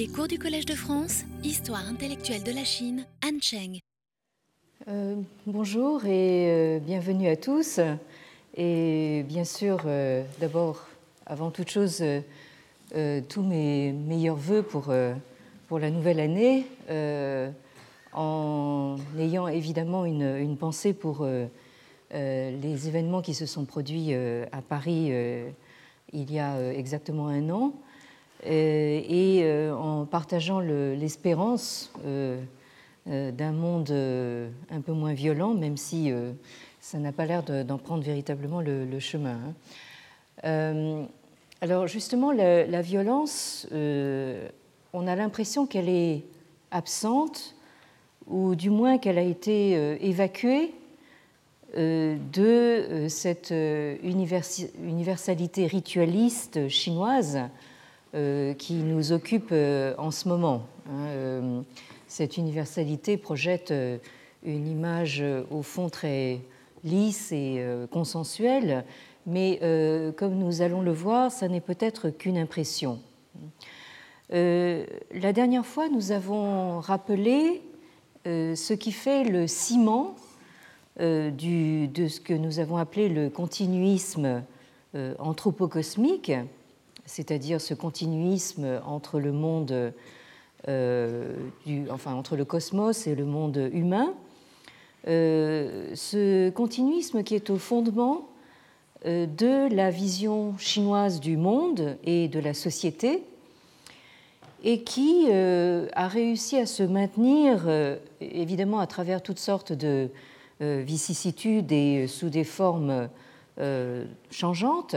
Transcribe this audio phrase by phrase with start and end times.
[0.00, 3.80] Les cours du Collège de France, Histoire intellectuelle de la Chine, Anne Cheng.
[4.88, 7.80] Euh, bonjour et euh, bienvenue à tous.
[8.56, 10.86] Et bien sûr, euh, d'abord,
[11.26, 12.02] avant toute chose,
[13.28, 14.90] tous mes meilleurs voeux pour,
[15.68, 16.64] pour la nouvelle année,
[18.14, 21.26] en ayant évidemment une, une pensée pour
[22.10, 25.12] les événements qui se sont produits à Paris
[26.14, 27.74] il y a exactement un an.
[28.46, 32.40] Euh, et euh, en partageant l'espérance euh,
[33.06, 36.12] d'un monde un peu moins violent, même si
[36.80, 39.38] ça n'a pas l'air d'en prendre véritablement le, chemin.
[40.44, 41.06] Hein.
[41.60, 46.24] alors justement, la, violence, on a l'impression qu'elle est
[46.70, 47.56] absente,
[48.28, 49.72] ou du moins qu'elle a été
[50.06, 50.72] évacuée
[51.74, 53.52] de cette
[54.04, 57.40] universalité ritualiste chinoise
[58.12, 60.66] qui nous occupe euh, en ce moment.
[60.88, 61.60] Hein, euh,
[62.08, 63.72] cette universalité projette
[64.42, 66.40] une image au fond très
[66.82, 68.84] lisse et consensuelle,
[69.26, 69.60] mais
[70.16, 72.98] comme nous allons le voir, ça n'est peut-être qu'une impression.
[74.30, 77.62] la dernière fois, nous avons rappelé
[78.24, 80.16] ce qui fait le ciment
[80.98, 84.42] de ce que nous avons appelé le continuisme
[85.20, 86.32] anthropocosmique,
[87.10, 89.92] c'est-à-dire ce continuisme entre le monde,
[90.68, 91.34] euh,
[91.90, 94.14] enfin entre le cosmos et le monde humain,
[95.08, 98.28] euh, ce continuisme qui est au fondement
[99.06, 103.24] euh, de la vision chinoise du monde et de la société,
[104.62, 107.66] et qui a réussi à se maintenir,
[108.20, 110.10] évidemment à travers toutes sortes de
[110.60, 113.08] vicissitudes et sous des formes
[114.30, 114.96] changeantes,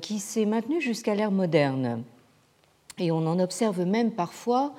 [0.00, 2.02] qui s'est maintenu jusqu'à l'ère moderne.
[2.98, 4.72] Et on en observe même parfois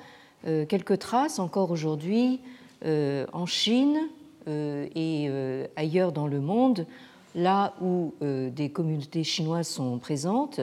[0.46, 2.40] euh, quelques traces encore aujourd'hui
[2.84, 4.08] euh, en Chine
[4.50, 5.30] et
[5.76, 6.86] ailleurs dans le monde,
[7.34, 10.62] là où des communautés chinoises sont présentes,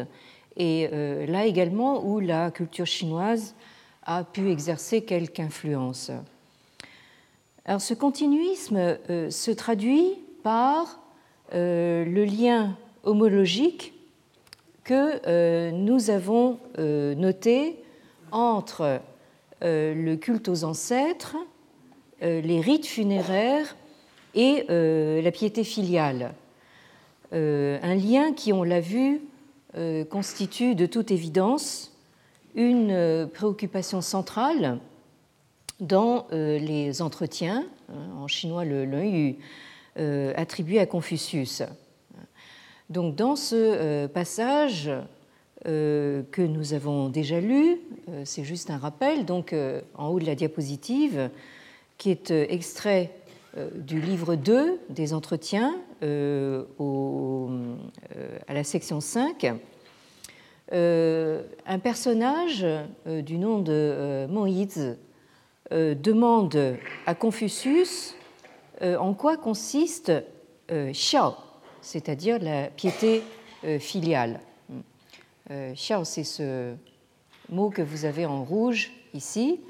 [0.58, 0.88] et
[1.28, 3.54] là également où la culture chinoise
[4.02, 6.10] a pu exercer quelque influence.
[7.66, 11.00] Alors ce continuisme se traduit par
[11.54, 13.94] le lien homologique
[14.86, 17.84] que euh, nous avons euh, noté
[18.32, 19.02] entre
[19.64, 21.36] euh, le culte aux ancêtres,
[22.22, 23.76] les rites funéraires
[24.36, 26.34] et la piété filiale.
[27.34, 29.22] Un lien qui, on l'a vu,
[30.10, 31.94] constitue de toute évidence
[32.56, 34.80] une préoccupation centrale
[35.82, 39.36] dans les entretiens, hein, en chinois le yu,
[40.36, 41.62] attribué à Confucius.
[42.90, 44.92] Donc dans ce euh, passage
[45.66, 47.80] euh, que nous avons déjà lu,
[48.10, 49.56] euh, c'est juste un rappel, donc
[49.96, 51.32] en haut de la diapositive,
[51.98, 53.12] qui est extrait
[53.74, 56.06] du livre 2 des entretiens à
[58.54, 59.54] la section 5.
[60.74, 62.66] un personnage
[63.06, 64.98] du nom de Moïse
[65.72, 66.76] demande
[67.06, 68.16] à Confucius
[68.82, 70.12] en quoi consiste
[70.70, 71.36] Xiao,
[71.86, 73.22] c'est-à-dire la piété
[73.64, 74.40] euh, filiale.
[75.52, 76.74] Euh, xiao, c'est ce
[77.50, 79.62] mot que vous avez en rouge ici.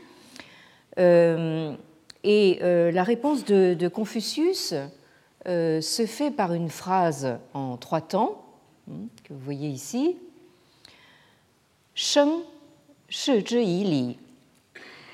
[0.97, 1.75] Euh,
[2.23, 4.73] et la réponse de, Confucius
[5.45, 8.43] se fait par une phrase en trois temps,
[8.89, 10.17] hein, que vous voyez ici.
[11.93, 12.41] Sheng
[13.09, 14.17] shi zhi yi li,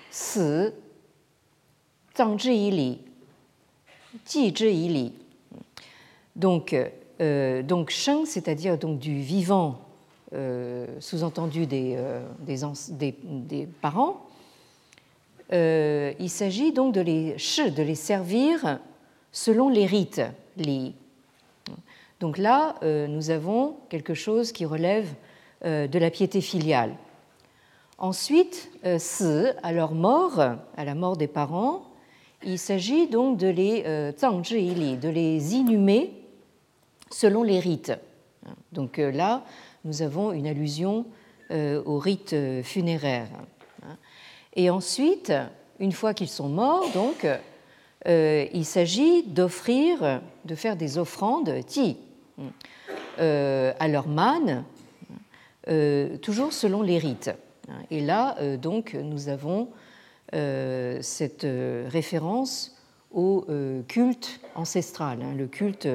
[0.09, 0.71] si
[2.15, 2.89] zhang zhi yi li,
[4.25, 5.20] ji zhi yi li.
[6.35, 6.75] Donc,
[7.21, 9.79] euh, donc sheng, c'est-à-dire donc du vivant,
[10.33, 12.25] euh, sous-entendu des, euh,
[12.89, 14.25] des, parents,
[15.51, 18.79] il s'agit donc de les, de les servir
[19.31, 20.21] selon les rites.
[20.55, 20.93] Les...
[22.21, 25.09] Donc là, nous avons quelque chose qui relève
[25.65, 26.95] de la piété filiale.
[27.97, 31.83] Ensuite, si, à leur mort, à la mort des parents,
[32.45, 36.20] il s'agit donc de les de les inhumer
[37.13, 37.93] selon les rites.
[38.71, 39.43] Donc euh, là,
[39.85, 41.05] nous avons une allusion
[41.51, 43.29] euh, aux rites euh, funéraires.
[44.55, 45.33] Et ensuite,
[45.79, 47.25] une fois qu'ils sont morts, donc,
[48.05, 51.97] il s'agit d'offrir, de faire des offrandes ti
[53.17, 54.65] à leur man,
[56.21, 57.31] toujours selon les rites.
[57.89, 59.69] Et là, donc, nous avons
[60.33, 61.47] cette
[61.87, 62.77] référence
[63.13, 63.45] au
[63.87, 65.87] culte ancestral, hein, le culte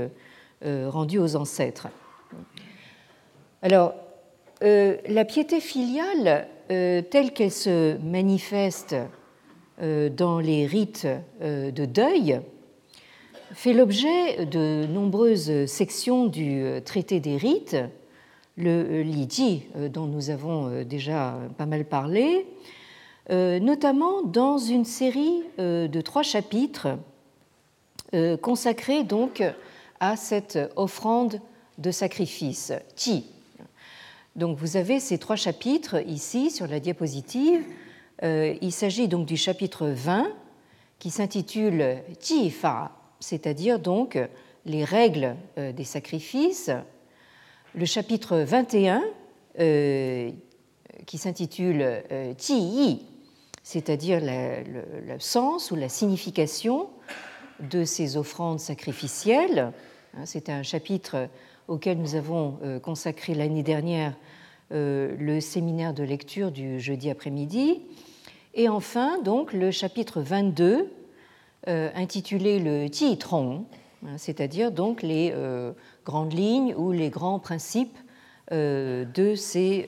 [0.67, 1.89] rendu aux ancêtres.
[3.63, 3.95] Alors,
[4.61, 8.97] la piété filiale, telle qu'elle se manifeste
[9.81, 11.07] dans les rites
[11.41, 12.41] de deuil,
[13.53, 17.77] fait l'objet de nombreuses sections du traité des rites,
[18.57, 22.47] le Liji, dont nous avons déjà pas mal parlé,
[23.31, 26.99] notamment dans une série de trois chapitres
[28.41, 29.43] consacrés donc
[30.01, 31.41] à cette offrande
[31.79, 33.27] de sacrifice, Ti.
[34.35, 37.65] Donc vous avez ces trois chapitres ici sur la diapositive.
[38.23, 40.27] il s'agit donc du chapitre 20
[40.99, 44.19] qui s'intitule Ti Fa, c'est-à-dire donc
[44.65, 46.71] les règles euh, des sacrifices,
[47.75, 49.03] le chapitre 21
[49.61, 50.31] euh,
[51.07, 53.03] qui s'intitule euh, Ti
[53.63, 56.89] c'est-à-dire le sens ou la signification
[57.59, 59.73] de ces offrandes sacrificielles.
[60.17, 61.29] Hein, c'est un chapitre
[61.69, 64.15] auquel nous avons consacré l'année dernière
[64.71, 67.81] le séminaire de lecture du jeudi après-midi.
[68.55, 70.91] Et enfin, donc, le chapitre 22
[71.69, 73.65] euh, intitulé le Titron,
[74.07, 75.73] hein, c'est-à-dire donc les euh,
[76.05, 77.99] grandes lignes ou les grands principes
[78.53, 79.87] euh, de ces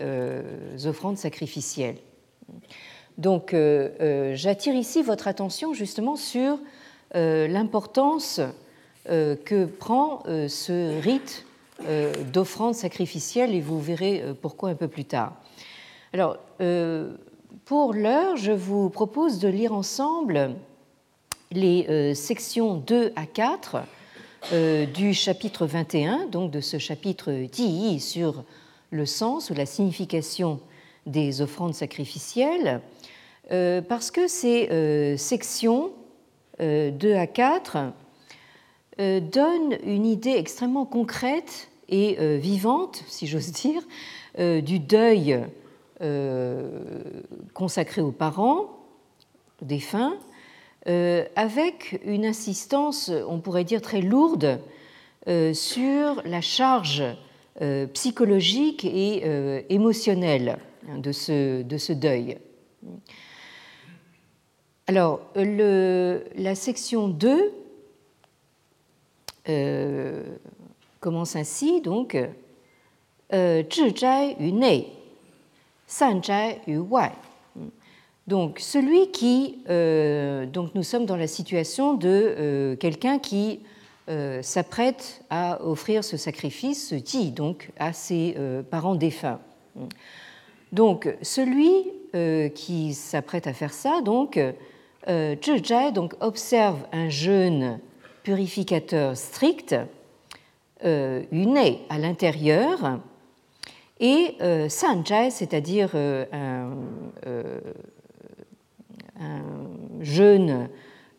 [0.85, 1.99] offrandes sacrificielles.
[3.17, 3.55] Donc
[4.35, 6.59] j'attire ici votre attention justement sur
[7.15, 8.41] l'importance
[9.09, 11.47] que prend ce rite
[12.33, 15.35] d'offrande sacrificielle et vous verrez pourquoi un peu plus tard.
[16.13, 16.37] Alors,
[17.65, 20.55] pour l'heure, je vous propose de lire ensemble
[21.53, 23.79] les euh, sections 2 à 4
[24.53, 28.45] euh, du chapitre 21, donc de ce chapitre 10 sur
[28.91, 30.61] le sens ou la signification
[31.07, 32.81] des offrandes sacrificielles,
[33.51, 35.91] euh, parce que ces sections
[36.61, 37.93] 2 à 4
[38.99, 43.83] donnent une idée extrêmement concrète et vivante, si j'ose dire,
[44.39, 45.41] du deuil
[47.55, 48.79] consacré aux parents
[49.63, 50.17] défunts
[50.89, 54.61] euh, avec une insistance, on pourrait dire, très lourde
[55.27, 57.03] euh, sur la charge
[57.61, 59.23] euh, psychologique et
[59.69, 60.59] émotionnelle
[60.89, 62.39] hein, de ce, de ce deuil.
[64.87, 67.53] Alors, la section 2
[71.01, 72.17] commence ainsi, donc,
[76.79, 77.11] wai.
[78.29, 79.59] Donc, celui qui.
[79.71, 83.61] Euh, donc, nous sommes dans la situation de euh, quelqu'un qui
[84.11, 88.37] euh, s'apprête à offrir ce sacrifice, ce ti, donc, à ses
[88.71, 89.41] parents défunts.
[90.73, 91.73] Donc, celui
[92.55, 94.39] qui s'apprête à faire ça, donc,
[95.07, 97.81] donc, observe un jeûne
[98.29, 99.75] purificateur strict,
[100.85, 103.01] uné à l'intérieur,
[104.01, 104.37] et
[104.69, 106.71] Sanjai, c'est-à-dire un
[109.21, 109.43] un
[110.01, 110.69] jeûne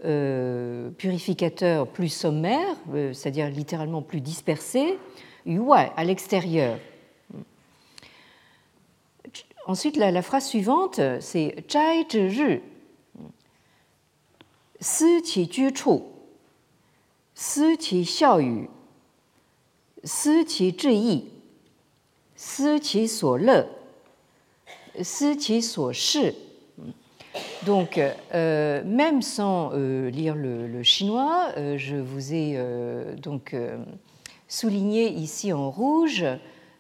[0.06, 4.98] euh, purificateur plus sommaire, euh, c'est-à-dire littéralement plus dispersé,
[5.46, 6.80] yuai, à l'extérieur.
[9.66, 12.62] Ensuite, la, phrase suivante, c'est Zhai zhi
[14.80, 16.00] si qi ju chu,
[17.40, 18.68] si qi xiao yu,
[20.04, 21.18] si qi zhi yi,
[22.36, 23.64] si qi suo le,
[25.02, 26.36] si qi suo shi.
[27.66, 27.98] Donc,
[28.34, 32.60] euh, même sans euh, lire le, chinois, euh, je vous ai
[33.22, 33.56] donc
[34.50, 36.26] souligné ici en rouge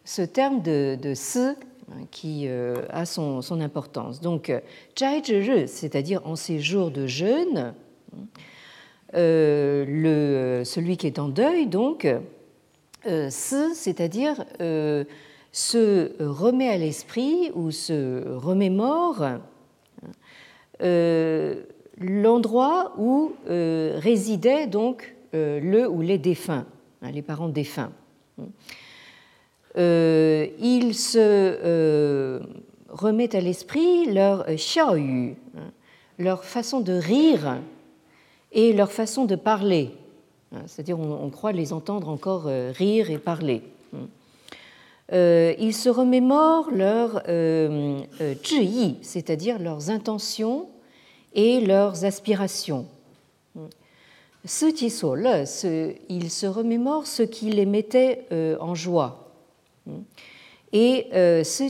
[0.04, 4.20] ce terme de, de hein, qui a son, importance.
[4.20, 4.51] Donc,
[5.00, 7.74] zhai c'est-à-dire en ces jours de jeûne,
[9.13, 12.08] le, celui qui est en deuil, donc,
[13.30, 14.46] si, c'est-à-dire
[15.51, 19.24] se remet à l'esprit ou se remémore
[20.82, 21.63] euh,
[21.98, 26.66] l'endroit où euh, résidaient donc euh, le ou les défunts,
[27.01, 27.92] hein, les parents défunts.
[29.75, 32.39] ils se
[32.89, 35.72] remettent à l'esprit leur xiaoyu, hein,
[36.18, 37.58] leur façon de rire
[38.51, 39.91] et leur façon de parler.
[40.51, 43.62] Hein, c'est-à-dire, on, croit les entendre encore rire et parler.
[45.12, 48.01] ils se remémorent leur euh,
[49.01, 50.70] c'est-à-dire leurs intentions
[51.34, 52.86] et leurs aspirations.
[54.46, 54.65] Ce
[56.08, 59.34] ils se remémorent ce qui les mettait euh, en joie.
[60.72, 61.63] Et euh, ce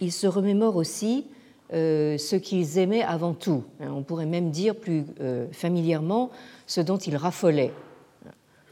[0.00, 1.37] ils se remémorent aussi euh,
[1.70, 3.64] ce qu'ils aimaient avant tout.
[3.80, 5.04] On pourrait même dire plus
[5.52, 6.30] familièrement
[6.66, 7.72] ce dont ils raffolaient.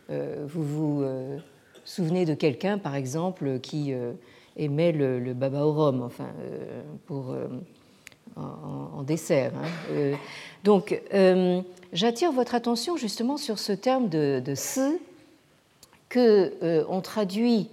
[0.08, 1.04] Vous vous
[1.84, 3.92] souvenez de quelqu'un, par exemple, qui
[4.58, 6.28] met le, baba au rhum, enfin,
[7.06, 7.34] pour,
[8.36, 9.52] en, dessert.
[9.56, 10.16] Hein.
[10.64, 11.00] donc,
[11.92, 14.98] j'attire votre attention justement sur ce terme de, si
[16.08, 17.68] que on traduit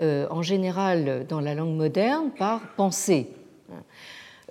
[0.00, 3.28] en général dans la langue moderne par pensée.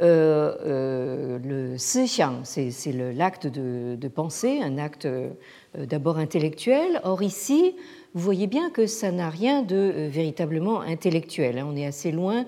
[0.01, 5.29] Euh, euh, le sixiang, c'est l'acte de, de, penser, un acte euh,
[5.77, 6.99] d'abord intellectuel.
[7.03, 7.75] Or ici,
[8.13, 11.59] vous voyez bien que ça n'a rien de véritablement intellectuel.
[11.59, 11.67] Hein.
[11.69, 12.45] On est assez loin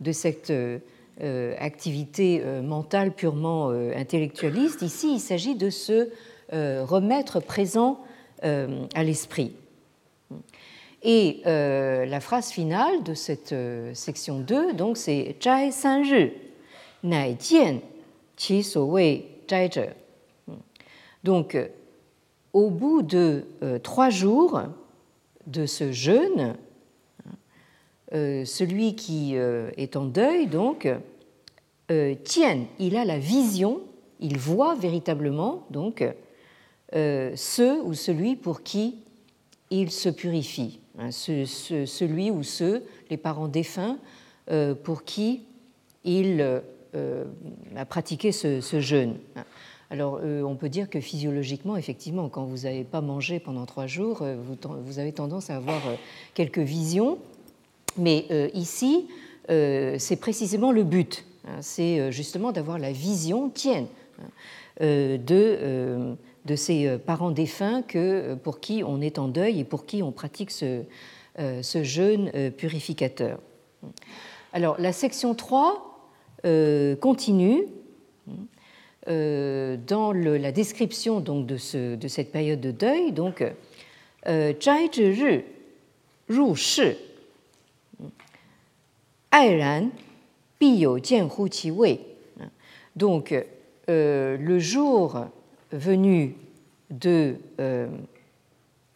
[0.00, 0.52] de cette
[1.58, 4.82] activité mentale purement intellectualiste.
[4.82, 6.10] Ici, il s'agit de se
[6.52, 7.98] remettre présent
[8.42, 9.56] à l'esprit.
[11.02, 13.52] Et la phrase finale de cette
[13.94, 15.34] section 2, donc, c'est
[21.24, 21.56] Donc,
[22.52, 24.62] au bout de euh, trois jours
[25.46, 26.56] de ce jeûne,
[28.14, 30.88] euh, celui qui euh, est en deuil, donc,
[32.24, 33.80] tient, il a la vision,
[34.20, 36.04] il voit véritablement, donc,
[36.92, 38.96] ce ou celui pour qui
[39.70, 43.96] il se purifie, hein, celui ou ceux, les parents défunts,
[44.84, 45.44] pour qui
[46.04, 46.60] il
[46.94, 49.16] à pratiquer ce, jeûne.
[49.90, 53.86] Alors, euh, on peut dire que physiologiquement, effectivement, quand vous n'avez pas mangé pendant trois
[53.86, 54.36] jours, euh,
[54.84, 55.80] vous, avez tendance à avoir
[56.34, 57.18] quelques visions.
[57.96, 59.08] Mais ici,
[59.48, 61.24] c'est précisément le but.
[61.46, 61.62] Hein.
[61.62, 63.86] c'est justement d'avoir la vision tienne
[64.20, 64.26] hein,
[64.80, 66.14] de,
[66.44, 70.12] de ces parents défunts que, pour qui on est en deuil et pour qui on
[70.12, 70.82] pratique ce,
[71.38, 73.40] ce jeûne purificateur.
[74.52, 75.87] Alors, la section 3 euh,
[76.42, 77.64] continue
[79.08, 83.12] euh, dans la description donc, de, ce, de, cette période de deuil.
[83.12, 83.42] Donc,
[84.26, 85.30] euh, Zhai Zhi
[91.70, 91.96] Ru.
[92.96, 93.34] Donc,
[93.86, 95.24] le jour
[95.72, 96.34] venu
[96.90, 97.36] de.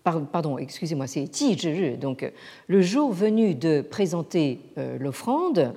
[0.04, 2.30] pardon, excusez-moi, c'est Zhi Donc,
[2.66, 4.58] le jour venu de présenter
[5.00, 5.72] l'offrande,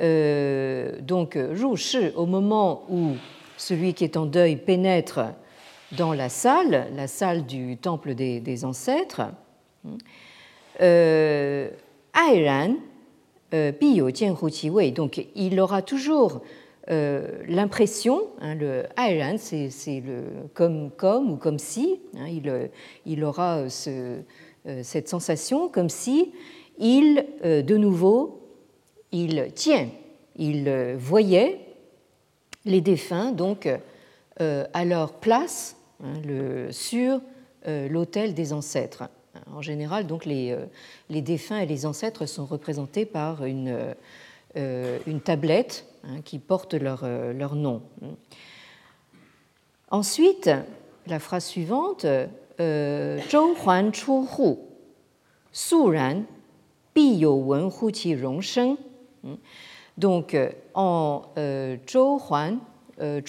[0.00, 1.38] euh, donc,
[1.76, 3.12] Shi, au moment où
[3.56, 5.20] celui qui est en deuil pénètre
[5.96, 9.22] dans la salle, la salle du temple des, ancêtres,
[10.80, 11.70] euh,
[12.14, 12.74] Airan,
[13.52, 16.42] euh, Wei, donc il aura toujours
[16.90, 22.26] euh, l'impression, hein, le Airan, c'est le comme, comme ou comme si, hein,
[23.06, 24.18] il, aura ce,
[24.82, 26.32] cette sensation comme si
[26.78, 28.43] il, de nouveau,
[29.14, 29.88] il tient,
[30.36, 31.60] il euh, voyait
[32.64, 33.68] les défunts donc
[34.40, 36.14] euh, à leur place hein,
[36.70, 37.20] sur
[37.66, 39.04] euh, l'autel des ancêtres.
[39.52, 40.56] En général, donc les,
[41.10, 43.94] défunts et les ancêtres sont représentés par une,
[45.24, 47.04] tablette hein, qui porte leur,
[47.56, 47.82] nom.
[49.90, 50.50] Ensuite,
[51.08, 52.06] la phrase suivante
[52.60, 54.54] Zhou Huan Chu Hu,
[55.50, 56.22] Su Ran.
[59.96, 62.58] Donc, euh, en euh, Zhou Huan,
[63.00, 63.20] euh,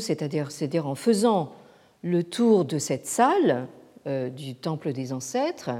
[0.00, 1.52] c'est-à-dire en faisant
[2.02, 3.66] le tour de cette salle
[4.06, 5.70] du temple des ancêtres,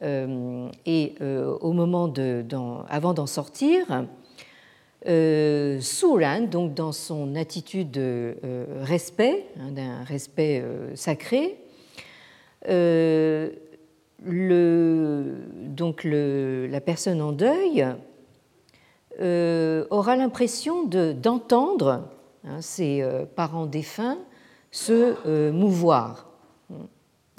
[0.00, 2.42] et au moment de,
[2.88, 4.06] avant d'en sortir,
[5.06, 8.34] euh, Suran, donc dans son attitude de
[8.80, 10.64] respect, hein, d'un respect
[10.94, 11.58] sacré,
[15.76, 17.86] donc la personne en deuil
[19.18, 22.08] euh, aura l'impression d'entendre
[22.44, 24.18] hein, ses euh, parents défunts
[24.70, 26.28] se euh, mouvoir.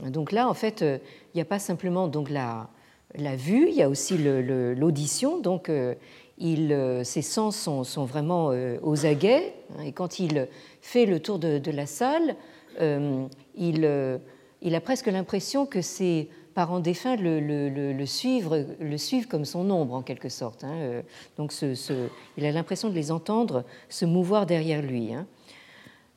[0.05, 2.69] Donc là, en fait, il n'y a pas simplement donc la,
[3.15, 5.39] la vue, il y a aussi l'audition.
[5.39, 5.71] Donc,
[6.39, 8.51] il, ses sens sont, sont vraiment
[8.81, 9.53] aux aguets.
[9.77, 10.47] Hein, et quand il
[10.81, 12.35] fait le tour de, de la salle,
[12.79, 14.19] il,
[14.61, 19.95] il, a presque l'impression que c'est parents défunts le, le, le, suivent comme son ombre
[19.95, 20.63] en quelque sorte.
[20.63, 20.73] Hein.
[20.73, 21.01] Euh,
[21.37, 21.53] donc
[22.37, 25.13] il a l'impression de les entendre se mouvoir derrière lui.
[25.13, 25.25] Hein.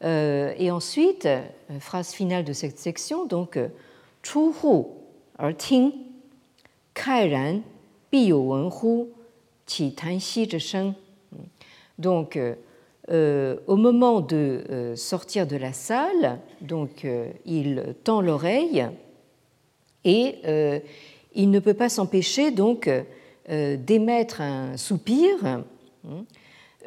[0.02, 1.42] Euh, et ensuite, euh,
[1.80, 3.58] phrase finale de cette section, donc
[4.22, 4.84] Chu hu
[5.38, 5.92] er ting,
[6.94, 7.60] kai ran
[8.10, 9.08] bi wen hu,
[9.66, 10.92] qi tan xi zhe.
[11.98, 12.38] Donc,
[13.08, 17.06] au moment de sortir de la salle, donc
[17.44, 18.88] il tend l'oreille
[20.04, 20.78] et euh,
[21.34, 25.64] il ne peut pas s'empêcher donc euh, d'émettre un soupir hein,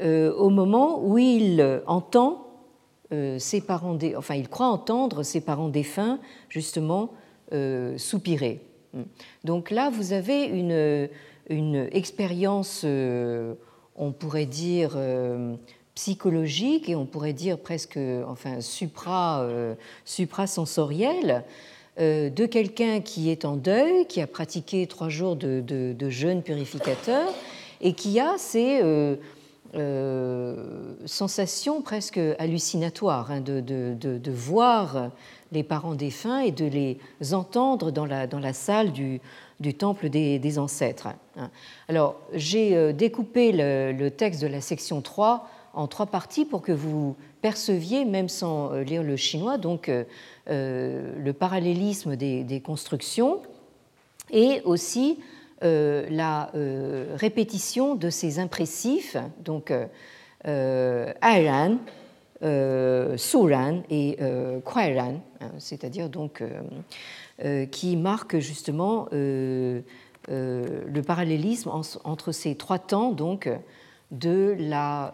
[0.02, 2.44] euh, au moment où il entend
[3.38, 6.20] ses parents, enfin il croit entendre ses parents défunts
[6.50, 7.14] justement
[7.96, 8.60] soupirer.
[9.46, 12.86] Donc là, vous avez une, expérience,
[13.96, 14.98] on pourrait dire,
[15.96, 17.98] psychologique et on pourrait dire presque
[18.28, 19.48] enfin, supra,
[20.04, 21.46] suprasensorielle
[21.98, 27.34] de quelqu'un qui est en deuil, qui a pratiqué trois jours de, jeûne purificateur
[27.82, 28.82] et qui a ces
[31.06, 35.12] sensations presque hallucinatoires hein, de, voir
[35.52, 37.00] les parents défunts et de les
[37.34, 39.22] entendre dans la, dans la salle du,
[39.78, 41.08] temple des, ancêtres.
[41.38, 41.50] Hein.
[41.88, 46.72] Alors, j'ai euh, découpé le, texte de la section 3 en trois parties pour que
[46.72, 50.04] vous perceviez, même sans euh, lire le chinois, donc euh,
[50.48, 53.42] le parallélisme des, constructions
[54.32, 55.20] et aussi
[55.62, 56.52] la
[57.16, 59.74] répétition de ces impressifs, donc
[60.44, 61.78] Airan,
[62.44, 65.14] euh, Suran et euh, hein,
[65.58, 66.44] c'est-à-dire donc
[67.44, 69.82] euh, qui marque justement le
[71.08, 71.72] parallélisme
[72.04, 73.50] entre ces trois temps donc
[74.12, 75.12] de la,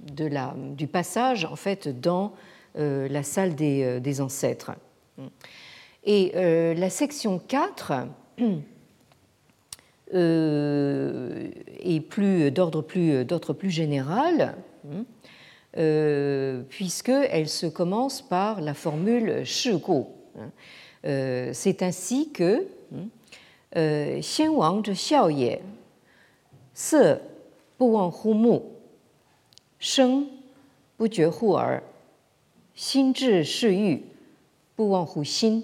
[0.00, 2.32] de la, du passage en fait dans
[2.74, 4.72] la salle des, des ancêtres.
[6.04, 7.92] Et la section 4
[10.12, 13.24] est plus d'ordre plus,
[13.58, 14.56] plus général.
[15.76, 19.42] Euh, puisqu'elle se commence par la formule.
[21.04, 22.64] Euh, c'est ainsi que
[23.76, 25.58] euh, Xian Wang zhe xiao ye,
[26.72, 27.18] se
[27.78, 28.60] bu hu mu,
[29.80, 30.26] sheng
[32.74, 33.98] xin zhi shi yu,
[34.76, 35.62] bu wang hu xin.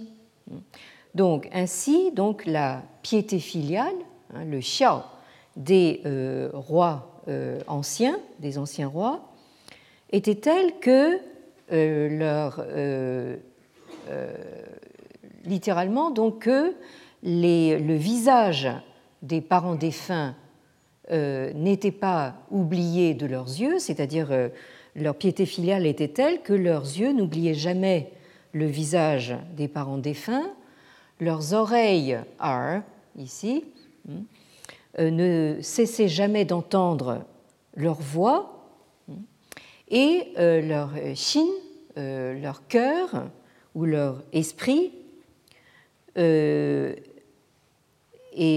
[1.14, 3.94] Donc, ainsi, donc, la piété filiale,
[4.34, 5.02] hein, le xiao
[5.56, 6.02] des
[6.52, 7.22] rois
[7.66, 9.20] anciens, des anciens rois,
[10.12, 11.20] était telle que
[11.72, 13.36] euh, leur euh,
[14.08, 14.34] euh,
[15.44, 16.74] littéralement donc que
[17.22, 18.68] le visage
[19.22, 20.34] des parents défunts
[21.12, 24.28] n'était pas oublié de leurs yeux, c'est-à-dire
[24.96, 28.10] leur piété filiale était telle que leurs yeux n'oubliaient jamais
[28.52, 30.50] le visage des parents défunts,
[31.20, 32.80] leurs oreilles, are,
[33.16, 33.64] ici,
[34.08, 34.22] hmm,
[34.98, 37.24] ne cessaient jamais d'entendre
[37.76, 38.60] leur voix,
[39.90, 43.26] et euh, leur shin, euh, euh, leur cœur
[43.74, 44.92] ou leur esprit
[46.16, 46.94] et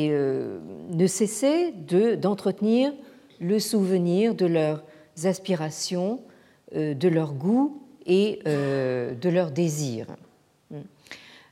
[0.10, 2.94] ne cessaient d'entretenir
[3.40, 4.84] le souvenir de leurs
[5.24, 6.22] aspirations,
[6.74, 10.08] de leur goût et de leurs désirs.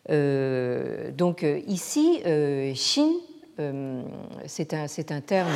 [0.10, 2.22] donc ici,
[2.76, 3.12] Shin,
[4.48, 5.52] c'est un, un, terme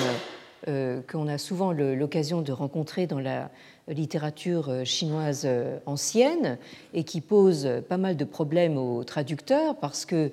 [1.08, 3.50] qu'on a souvent l'occasion de rencontrer dans la
[3.88, 6.58] littérature euh, chinoise euh, ancienne
[6.94, 10.32] et qui pose pas mal de problèmes aux traducteurs parce que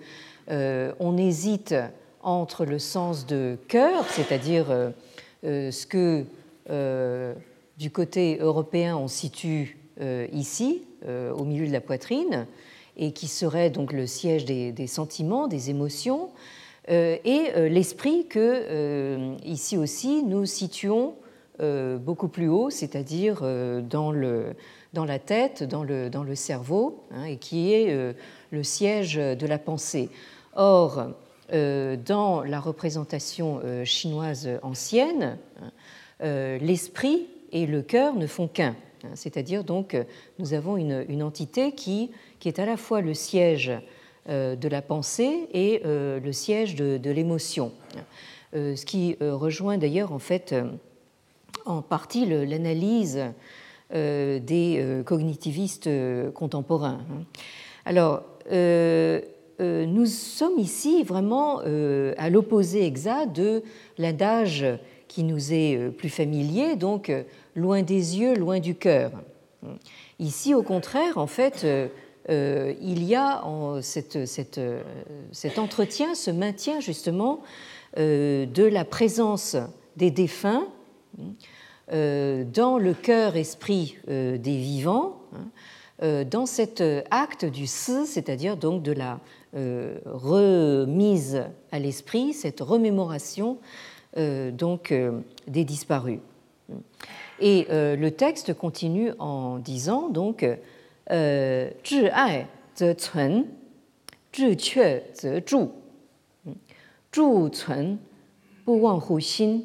[0.51, 1.75] euh, on hésite
[2.23, 4.67] entre le sens de cœur, c'est-à-dire
[5.43, 6.25] ce que
[7.83, 9.77] du côté européen on situe
[10.33, 12.47] ici, au milieu de la poitrine,
[12.97, 16.31] et qui serait donc le siège des, sentiments, des émotions,
[16.89, 21.15] et l'esprit que ici aussi nous situons
[21.61, 27.75] euh, beaucoup plus haut, c'est-à-dire euh, dans, la tête, dans le, cerveau, hein, et qui
[27.75, 28.15] est euh,
[28.51, 30.09] le siège de la pensée.
[30.55, 31.09] Or,
[31.53, 38.75] dans la représentation chinoise ancienne, hein, l'esprit et le cœur ne font qu'un.
[39.05, 39.97] Hein, c'est-à-dire donc
[40.39, 42.11] nous avons une, entité qui,
[42.45, 43.73] est à la fois le siège
[44.29, 47.73] de la pensée et le siège de, l'émotion.
[48.53, 50.55] Ce qui rejoint d'ailleurs en fait
[51.67, 53.21] en partie l'analyse
[53.95, 57.01] euh, des euh, cognitivistes euh, contemporains.
[57.85, 58.23] Alors,
[59.61, 63.63] nous sommes ici vraiment à l'opposé exact de
[63.99, 64.65] l'adage
[65.09, 66.77] qui nous est plus familier,
[67.55, 69.13] loin des yeux, loin du cœur.
[70.19, 71.67] Ici, au contraire, en fait,
[72.29, 73.43] il y a
[73.81, 74.19] cette,
[75.33, 77.41] cet entretien, ce maintien justement
[77.97, 79.57] de la présence
[79.97, 80.67] des défunts
[81.93, 85.49] euh, dans le cœur-esprit euh, des vivants, hein,
[86.03, 89.21] euh, dans cet acte du si, c'est-à-dire donc de la
[90.07, 93.59] remise à l'esprit, cette remémoration
[94.17, 94.95] donc
[95.47, 96.21] des disparus.
[97.45, 100.47] Et le texte continue en disant donc
[101.11, 103.45] zhi ai ze cun,
[104.31, 105.67] que ze zhu,
[107.13, 107.99] zhu cun
[108.65, 109.61] bu wang hu xin,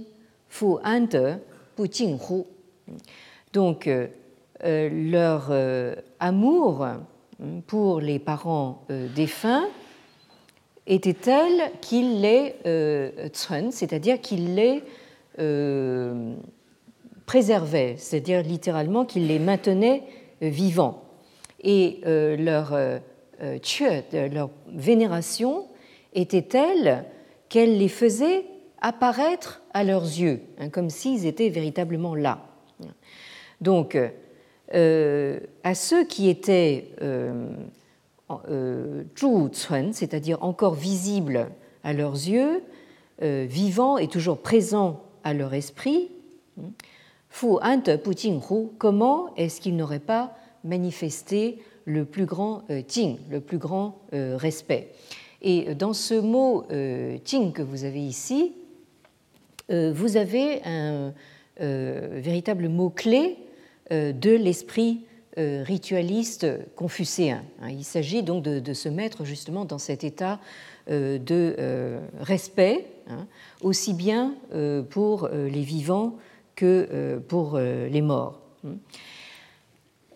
[0.50, 1.40] fu an de
[3.54, 4.08] donc, euh,
[4.63, 6.88] euh, leur euh, amour
[7.68, 8.82] pour les parents
[9.16, 9.68] défunts
[10.88, 12.56] était telle qu'il les
[13.72, 14.82] c'est-à-dire qu'il les
[17.98, 20.04] c'est-à-dire littéralement qu'il les maintenait
[20.42, 21.04] vivants.
[21.62, 22.78] Et leur,
[24.13, 25.66] leur vénération
[26.13, 27.06] était telle
[27.50, 28.46] qu'elle les faisait
[28.82, 32.48] apparaître à leurs yeux, hein, comme s'ils étaient véritablement là.
[33.62, 33.98] Donc,
[34.74, 37.50] euh, à ceux qui étaient euh,
[38.50, 39.04] euh
[39.94, 41.48] c'est-à-dire encore visibles
[41.84, 42.62] à leurs yeux,
[43.22, 46.10] euh, vivants et toujours présents à leur esprit,
[47.30, 47.48] Fu
[48.78, 54.92] comment est-ce qu'ils n'auraient pas manifesté le plus grand Jing, le plus grand respect?
[55.42, 56.66] Et dans ce mot
[57.26, 58.54] Jing que vous avez ici,
[59.70, 61.13] vous avez un
[61.60, 63.38] véritable mot-clé
[63.92, 65.06] euh, de l'esprit
[65.38, 67.44] euh, ritualiste confucéen.
[67.62, 67.70] Hein.
[67.70, 70.42] Il s'agit donc de, se mettre justement dans cet état
[70.90, 71.56] euh, de
[72.20, 73.28] respect, hein,
[73.62, 74.36] aussi bien
[74.90, 76.18] pour les vivants
[76.58, 78.41] que pour les morts.
[78.65, 78.76] Hein.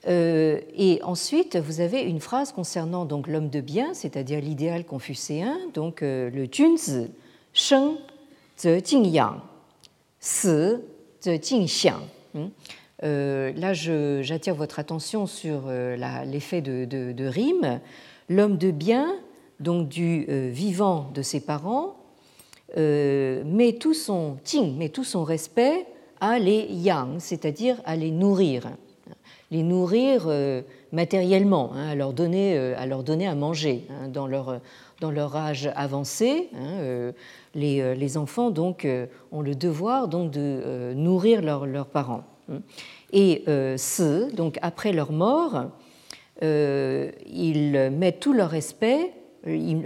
[0.06, 6.02] et ensuite, vous avez une phrase concernant donc l'homme de bien, c'est-à-dire l'idéal confucéen, donc
[6.02, 7.08] le Junzi,
[7.54, 7.96] Sheng
[8.62, 9.40] ze jing yang,
[10.20, 10.48] Si.
[13.04, 17.80] Euh, là, j'attire votre attention sur euh, l'effet de, rime.
[18.30, 19.16] L'homme de bien,
[19.60, 21.96] donc du euh, vivant de ses parents,
[22.78, 24.38] met tout son
[24.78, 25.86] met tout son respect
[26.22, 28.70] à les yang, c'est-à-dire à les nourrir,
[29.52, 30.30] les nourrir
[30.94, 34.62] matériellement, hein, à, leur donner, à leur donner à manger hein, dans, leur,
[35.02, 36.50] dans leur âge avancé.
[36.56, 37.12] Hein,
[37.54, 38.88] les, enfants donc
[39.34, 42.24] ont le devoir donc de nourrir leurs parents.
[43.14, 45.66] Et euh, ce, donc après leur mort,
[46.44, 49.12] euh, ils mettent tout leur respect,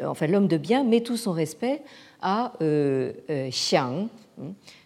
[0.06, 1.82] enfin l'homme de bien met tout son respect
[2.22, 3.14] à euh,
[3.50, 4.10] xiang,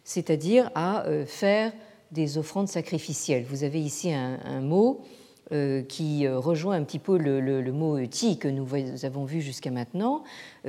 [0.10, 1.72] c'est-à-dire à faire
[2.12, 3.46] des offrandes sacrificielles.
[3.48, 5.02] Vous avez ici un, mot
[5.88, 8.68] qui rejoint un petit peu le, mot ti que nous
[9.04, 10.24] avons vu jusqu'à maintenant,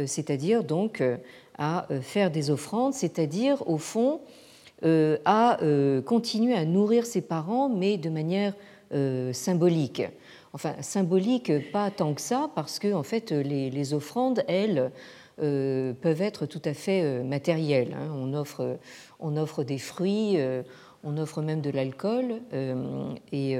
[0.04, 1.02] c'est-à-dire donc
[1.56, 4.20] à faire des offrandes, c'est-à-dire au fond
[4.82, 8.54] euh, à euh, continuer à nourrir ses parents, mais de manière
[8.94, 10.02] euh, symbolique.
[10.54, 14.90] Enfin, symbolique, pas tant que ça, parce que en fait, les, offrandes, elles,
[15.40, 17.94] peuvent être tout à fait matérielles.
[17.94, 18.12] Hein.
[18.14, 18.78] On, offre,
[19.18, 20.38] on offre des fruits,
[21.02, 22.40] on offre même de l'alcool.
[23.32, 23.58] et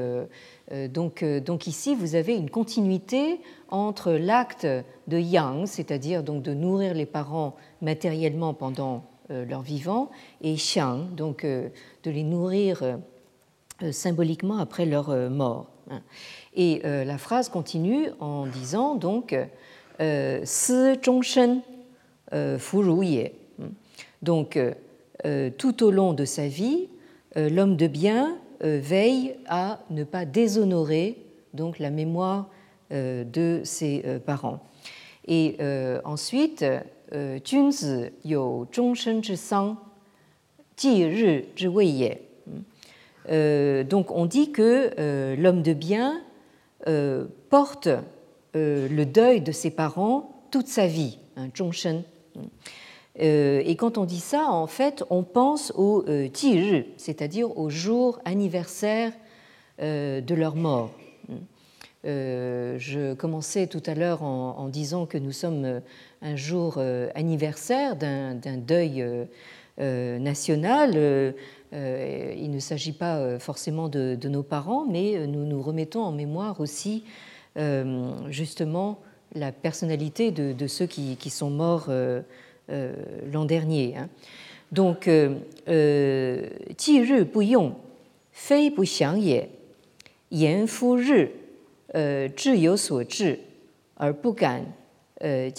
[0.89, 3.41] donc, donc ici, vous avez une continuité
[3.71, 4.67] entre l'acte
[5.09, 11.05] de yang, c'est-à-dire donc de nourrir les parents matériellement pendant euh, leur vivant, et xiang,
[11.17, 11.69] donc euh,
[12.03, 15.69] de les nourrir euh, symboliquement après leur mort.
[15.89, 16.01] Hein.
[16.55, 19.35] Et la phrase continue en disant donc
[20.45, 21.61] Si zhongshen
[22.59, 23.33] fu ye.
[24.23, 24.59] Donc
[25.59, 26.89] tout au long de sa vie,
[27.37, 31.19] l'homme de bien veille à ne pas déshonorer
[31.53, 32.49] donc la mémoire
[32.91, 34.61] de ses parents.
[35.27, 35.59] Et
[36.05, 36.65] ensuite,
[43.85, 46.21] donc on dit que euh, l'homme de bien
[46.89, 48.01] euh, porte euh,
[48.55, 51.49] le deuil de ses parents toute sa vie, hein,
[53.17, 59.13] et quand on dit ça, en fait, on pense au Ji c'est-à-dire au jour anniversaire
[59.79, 60.91] de leur mort.
[62.05, 65.81] je commençais tout à l'heure en, disant que nous sommes
[66.23, 69.25] un jour euh, anniversaire d'un deuil euh,
[69.81, 71.35] euh, national.
[71.73, 77.05] Il ne s'agit pas forcément de, nos parents, mais nous nous remettons en mémoire aussi
[78.29, 79.01] justement
[79.35, 81.91] la personnalité de, ceux qui, sont morts
[82.69, 83.97] l'an dernier.
[83.97, 84.09] Hein.
[84.73, 85.09] Donc,
[85.67, 87.75] Ji bu yong,
[88.33, 89.49] fei bu xiang ye,
[90.31, 91.29] yan fu ri,
[92.37, 93.37] zhi you suo zhi,
[93.99, 94.67] er bu gan
[95.23, 95.51] euh,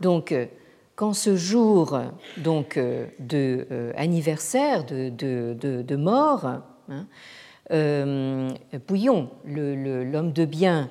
[0.00, 0.46] donc, euh,
[0.94, 1.98] quand ce jour
[2.36, 3.66] donc, euh, de
[3.96, 6.46] anniversaire de, de, de, mort,
[6.88, 7.06] hein,
[8.78, 10.90] Bouillon, l'homme de bien,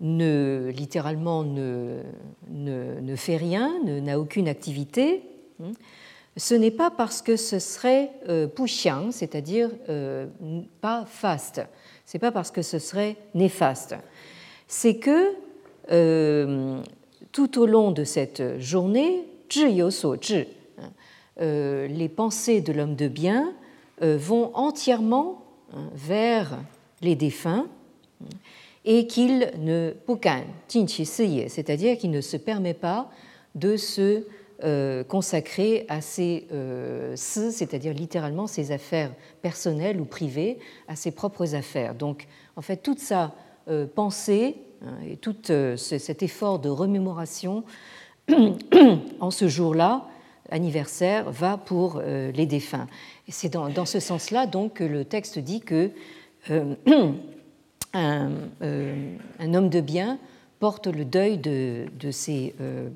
[0.00, 2.02] ne, littéralement ne,
[3.16, 5.22] fait rien, n'a aucune activité,
[5.62, 5.72] hein,
[6.36, 8.48] ce n'est pas parce que ce serait euh,
[9.10, 9.70] c'est-à-dire
[10.80, 11.60] pas faste,
[12.06, 13.96] c'est pas parce que ce serait néfaste,
[14.68, 15.34] c'est que
[15.90, 16.80] euh,
[17.32, 19.26] tout au long de cette journée,
[20.78, 20.90] hein,
[21.40, 23.52] euh, les pensées de l'homme de bien
[24.02, 26.58] euh, vont entièrement hein, vers
[27.00, 27.66] les défunts
[28.84, 29.92] et qu'il ne
[31.48, 33.10] c'est-à-dire qu'il ne se permet pas
[33.54, 34.24] de se
[34.62, 39.10] euh, consacrer à ses euh, c'est-à-dire littéralement ses affaires
[39.40, 41.94] personnelles ou privées, à ses propres affaires.
[41.94, 43.32] Donc, en fait, toute sa
[43.68, 45.34] euh, pensée hein, et tout
[45.76, 47.64] cet effort de remémoration
[49.20, 50.06] en ce jour-là,
[50.50, 52.86] anniversaire, va pour les défunts.
[53.28, 55.90] C'est dans, ce sens-là donc que le texte dit que
[57.92, 58.30] un,
[59.54, 60.18] homme de bien
[60.58, 62.54] porte le deuil de, ses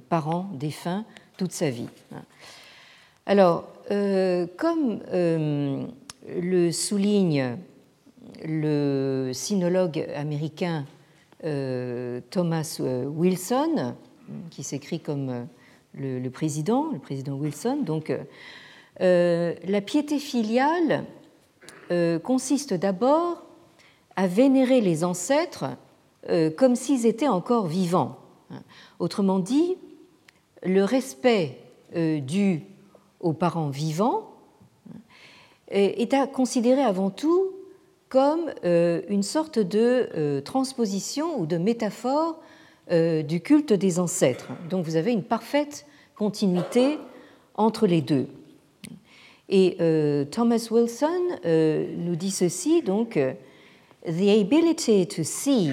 [0.08, 1.04] parents défunts
[1.36, 1.88] toute sa vie.
[3.26, 5.84] Alors, euh, comme euh,
[6.28, 7.56] le souligne
[8.44, 10.84] le sinologue américain
[11.44, 13.94] euh, Thomas Wilson,
[14.50, 15.46] qui s'écrit comme
[15.94, 18.12] le, président, le président Wilson, donc
[19.00, 21.04] la piété filiale
[22.22, 23.44] consiste d'abord
[24.16, 25.66] à vénérer les ancêtres
[26.56, 28.18] comme s'ils étaient encore vivants.
[28.98, 29.76] Autrement dit,
[30.64, 31.58] le respect
[31.96, 32.62] euh, dû
[33.20, 34.30] aux parents vivants
[34.86, 34.92] euh,
[35.70, 37.50] est à considérer avant tout
[38.08, 42.40] comme euh, une sorte de transposition ou de métaphore
[42.90, 44.48] du culte des ancêtres.
[44.68, 46.98] Donc vous avez une parfaite continuité
[47.54, 48.28] entre les deux.
[49.48, 49.76] Et
[50.30, 53.18] Thomas Wilson nous dit ceci, donc,
[54.06, 55.72] The ability to see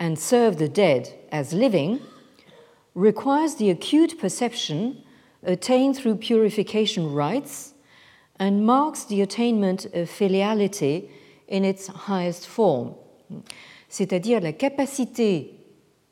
[0.00, 1.98] and serve the dead as living
[2.94, 4.96] requires the acute perception
[5.44, 7.74] attained through purification rites
[8.38, 11.08] and marks the attainment of filiality
[11.48, 12.94] in its highest form,
[13.88, 15.54] c'est-à-dire la capacité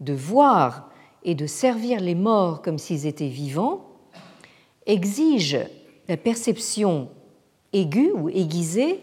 [0.01, 0.91] de voir
[1.25, 3.87] et de servir les morts comme s'ils étaient vivants,
[4.87, 5.59] exige
[6.11, 7.09] la perception
[7.73, 8.99] aiguë ou aiguisée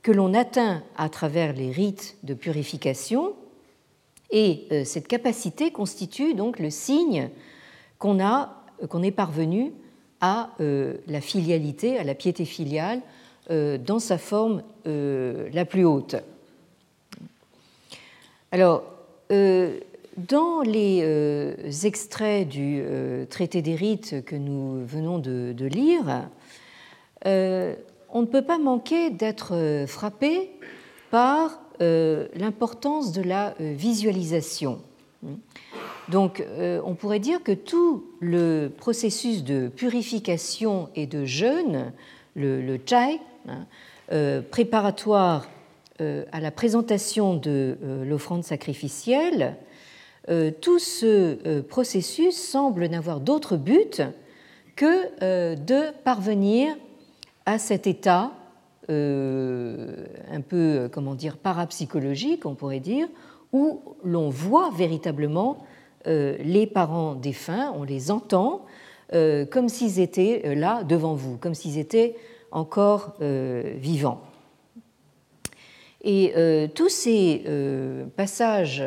[0.00, 3.34] que l'on atteint à travers les rites de purification
[4.30, 7.28] et euh, cette capacité constitue donc le signe
[7.98, 8.18] qu'on
[8.88, 9.72] qu'on est parvenu
[10.22, 13.02] à euh, la filialité, à la piété filiale,
[13.50, 16.16] euh, dans sa forme la plus haute.
[18.52, 18.84] Alors,
[20.16, 22.82] dans les extraits du
[23.28, 25.66] traité des rites que nous venons de, de
[27.24, 27.74] lire,
[28.10, 30.50] on ne peut pas manquer d'être frappé
[31.10, 34.80] par euh, l'importance de la euh, visualisation.
[36.08, 41.92] Donc, euh, on pourrait dire que tout le processus de purification et de jeûne,
[42.34, 45.48] le, le chai, hein, préparatoire
[46.00, 47.76] à la présentation de
[48.06, 49.56] l'offrande sacrificielle,
[50.60, 54.02] tout ce processus semble n'avoir d'autre but
[54.76, 56.74] que de parvenir
[57.48, 58.32] à cet état
[58.90, 63.08] euh, un peu, euh, comment dire, parapsychologique, on pourrait dire,
[63.54, 65.56] où l'on voit véritablement
[66.06, 68.66] euh, les parents défunts, on les entend
[69.50, 72.14] comme s'ils étaient là devant vous, comme s'ils étaient
[72.50, 74.20] encore vivants.
[76.04, 76.34] Et
[76.74, 77.42] tous ces
[78.16, 78.84] passages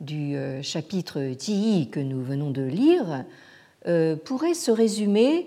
[0.00, 3.26] du chapitre Ti que nous venons de lire
[4.24, 5.46] pourraient se résumer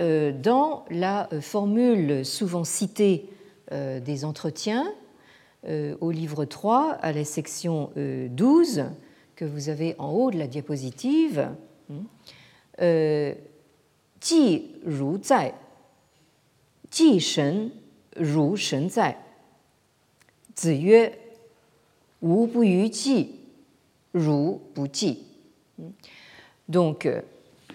[0.00, 3.28] dans la euh, formule souvent citée
[3.72, 4.92] euh, des entretiens
[6.00, 8.84] au livre 3, à la section 12,
[9.36, 11.50] que vous avez en haut de la diapositive,
[12.78, 15.52] Ji ru zai,
[16.90, 17.72] Ji shen
[18.16, 19.16] ru shen zai,
[20.56, 21.10] Zi yue,
[22.22, 23.28] wu bu yu ji,
[24.14, 24.88] ru bu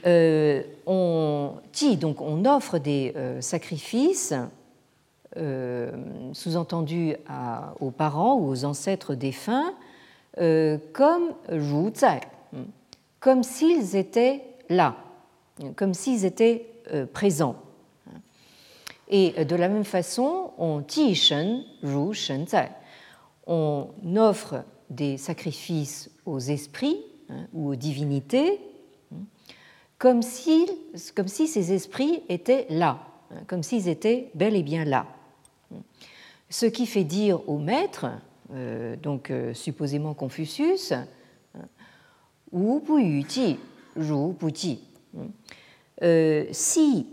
[0.06, 4.34] euh, on dit, donc on offre des euh, sacrifices,
[5.38, 5.92] euh,
[6.34, 7.16] sous-entendus
[7.80, 9.74] aux parents ou aux ancêtres défunts,
[10.94, 11.34] comme
[11.96, 12.22] Zai,
[13.20, 14.96] comme s'ils étaient là,
[15.76, 16.68] comme s'ils étaient
[17.14, 17.56] présents.
[19.08, 22.70] Et de la même façon, on Ji Shen Ru Shen Zai.
[23.48, 23.88] On
[24.18, 28.60] offre des sacrifices aux esprits hein, ou aux divinités
[29.98, 30.68] comme si,
[31.16, 33.00] comme si ces esprits étaient là,
[33.32, 35.08] hein, comme s'ils étaient bel et bien là.
[36.50, 38.08] Ce qui fait dire au maître,
[38.54, 40.94] euh, donc euh, supposément Confucius,
[42.52, 43.58] Wu ji,
[43.96, 44.80] ru bu ji.
[46.04, 47.08] Euh, si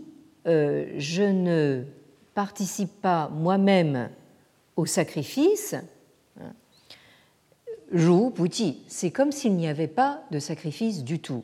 [0.45, 1.83] je ne
[2.33, 4.09] participe pas moi-même
[4.75, 5.75] au sacrifice,
[7.91, 11.43] ru bu ji, c'est comme s'il n'y avait pas de sacrifice du tout.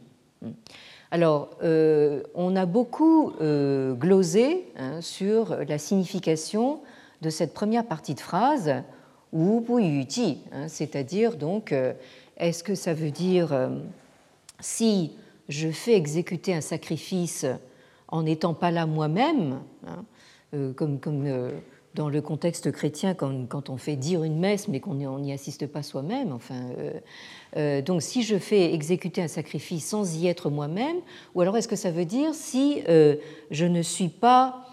[1.12, 6.82] Alors, euh, on a beaucoup euh, glosé hein, sur la signification
[7.22, 8.84] de cette première partie de phrase
[9.34, 9.66] ou
[10.08, 11.74] ji, hein, c'est-à-dire donc
[12.38, 13.70] est-ce que ça veut dire
[14.60, 15.12] si
[15.50, 17.46] je fais exécuter un sacrifice
[18.08, 21.00] en n'étant pas là moi-même, hein, comme
[21.96, 25.84] dans le contexte chrétien quand, on fait dire une messe mais qu'on n'y assiste pas
[25.84, 26.32] soi-même.
[26.32, 26.94] Enfin, euh,
[27.58, 30.98] euh, donc si je fais exécuter un sacrifice sans y être moi-même,
[31.34, 33.16] ou alors est-ce que ça veut dire si euh,
[33.52, 34.66] je ne suis pas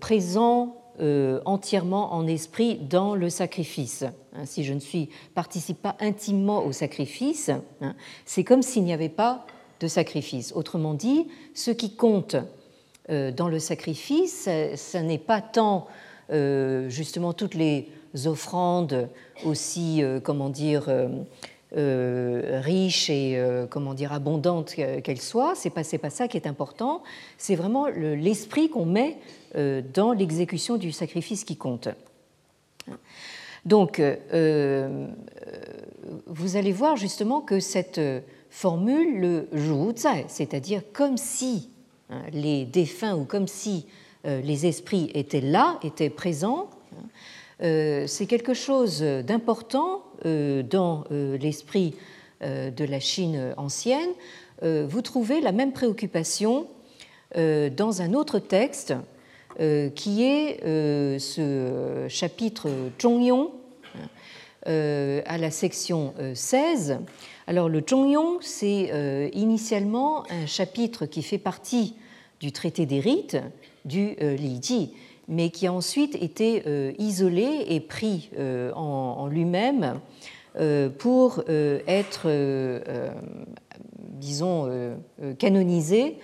[0.00, 0.76] présent
[1.44, 6.72] entièrement en esprit dans le sacrifice hein, Si je ne suis participe pas intimement au
[6.72, 7.50] sacrifice,
[7.82, 9.44] hein, c'est comme s'il n'y avait pas
[9.80, 10.54] de sacrifice.
[10.54, 12.36] Autrement dit, ce qui compte
[13.08, 15.86] dans le sacrifice, ce n'est pas tant
[16.30, 17.88] justement toutes les
[18.26, 19.08] offrandes
[19.44, 20.86] aussi, euh, comment dire,
[21.76, 23.40] euh, riches et
[23.70, 25.54] comment dire abondantes qu'elles soient.
[25.54, 27.02] C'est pas pas ça qui est important.
[27.38, 29.18] C'est vraiment l'esprit qu'on met
[29.54, 31.88] dans l'exécution du sacrifice qui compte.
[33.64, 34.02] Donc,
[36.26, 38.00] vous allez voir justement que cette
[38.50, 39.48] formule, le
[40.26, 41.68] c'est-à-dire comme si
[42.10, 46.68] hein, les défunts ou comme si euh, les esprits étaient là, étaient présents.
[47.62, 51.94] Euh, c'est quelque chose d'important euh, dans l'esprit
[52.42, 54.08] de la Chine ancienne.
[54.62, 56.66] Vous trouvez la même préoccupation
[57.34, 58.94] dans un autre texte
[59.94, 60.60] qui est
[61.18, 63.48] ce chapitre Zhongyong
[64.64, 67.00] à la section 16.
[67.46, 71.94] Alors le Zhongyong, c'est initialement un chapitre qui fait partie
[72.40, 73.36] du traité des rites
[73.84, 74.90] du euh, Li
[75.28, 80.00] mais qui a ensuite été euh, isolé et pris euh, en lui-même
[80.98, 82.28] pour être,
[83.98, 84.68] disons,
[85.38, 86.16] canonisé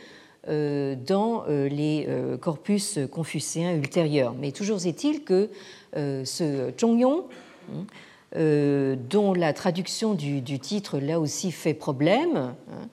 [0.49, 2.09] dans les
[2.41, 4.35] corpus confucéens ultérieurs.
[4.37, 5.49] Mais toujours est-il que
[5.95, 7.23] ce Zhongyong,
[7.71, 12.89] hein, dont la traduction du, titre là aussi fait problème, hein,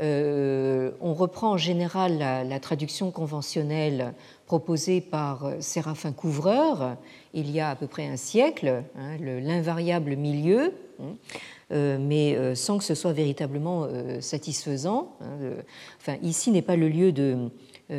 [0.00, 4.14] on reprend en général la, traduction conventionnelle
[4.46, 6.96] proposée par Séraphin Couvreur
[7.32, 11.16] il y a à peu près un siècle, hein, l'invariable milieu, hein,
[11.72, 13.88] euh, mais euh, sans que ce soit véritablement
[14.20, 15.16] satisfaisant.
[15.20, 15.54] Hein,
[15.98, 17.50] enfin, ici n'est pas le lieu de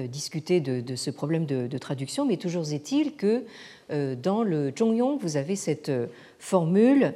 [0.07, 3.43] discuter de, ce problème de, de, traduction, mais toujours est-il que
[4.15, 5.91] dans le Zhongyong, vous avez cette
[6.39, 7.13] formule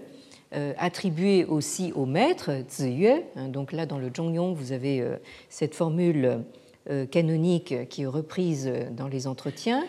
[0.56, 3.22] euh, attribué aussi au maître, Ziyue.
[3.36, 6.44] Hein, donc là, dans le Zhongyong, vous avez euh, cette formule
[6.90, 9.86] euh, canonique qui est reprise dans les entretiens.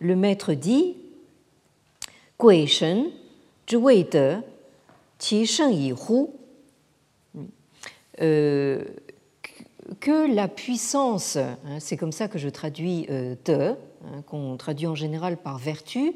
[0.00, 0.96] Le maître dit
[8.18, 8.78] De.
[10.00, 13.06] Que la puissance, hein, c'est comme ça que je traduis
[13.44, 16.14] te, hein, qu'on traduit en général par vertu,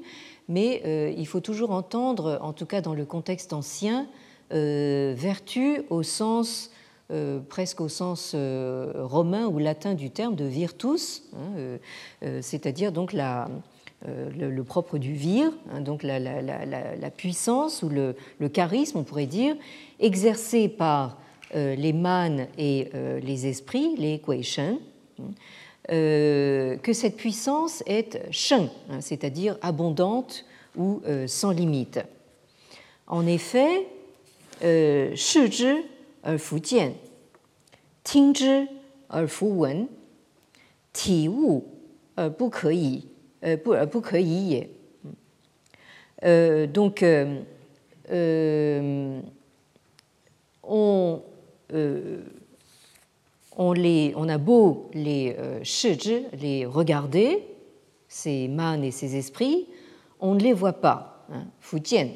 [0.53, 4.07] mais euh, il faut toujours entendre, en tout cas dans le contexte ancien,
[4.53, 6.71] euh, vertu au sens
[7.11, 11.79] euh, presque au sens romain ou latin du terme de virtus, hein,
[12.41, 19.27] c'est-à-dire donc le, propre du vir, hein, donc la, puissance ou le, charisme, on pourrait
[19.27, 19.57] dire,
[20.01, 21.19] exercé par
[21.55, 22.91] les mânes et
[23.23, 24.79] les esprits, les quaishen,
[25.21, 25.25] euh,
[25.88, 30.45] que cette puissance est shen, hein, c'est-à-dire abondante
[30.77, 32.01] ou euh, sans limite.
[33.07, 33.88] En effet,
[34.62, 35.75] euh, shi zhi
[36.25, 36.95] er fu jian,
[38.05, 38.68] ting zhi
[39.11, 39.88] er fu wen,
[40.92, 41.64] ti wu
[42.16, 43.09] er bu ke yi,
[43.42, 44.23] bu ke.
[46.73, 47.05] Donc,
[50.62, 51.23] on
[53.57, 55.61] on, a beau les euh,
[56.41, 57.45] les regarder,
[58.09, 59.69] ces mânes et ces esprits,
[60.21, 61.27] on ne les voit pas.
[61.33, 61.45] Hein,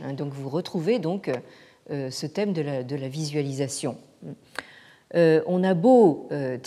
[0.05, 1.31] hein, donc vous retrouvez donc
[1.91, 3.97] euh, ce thème de la, visualisation.
[5.15, 6.59] Euh, on a beau euh,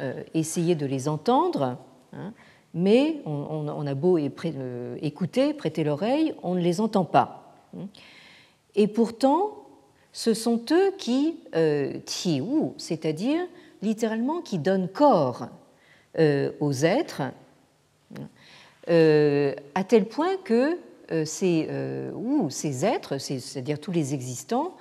[0.00, 1.78] euh, essayer de les entendre,
[2.12, 2.32] hein,
[2.74, 7.54] mais on, a beau écouter, prêter l'oreille, on ne les entend pas.
[8.74, 9.66] Et pourtant,
[10.12, 11.36] ce sont eux qui,
[12.40, 13.42] ou c'est-à-dire
[13.82, 15.48] littéralement qui donne corps
[16.18, 17.22] euh, aux êtres,
[18.88, 20.78] euh, à tel point que
[21.10, 21.68] euh, ces,
[22.14, 24.76] ou ces êtres, c'est-à-dire tous les existants,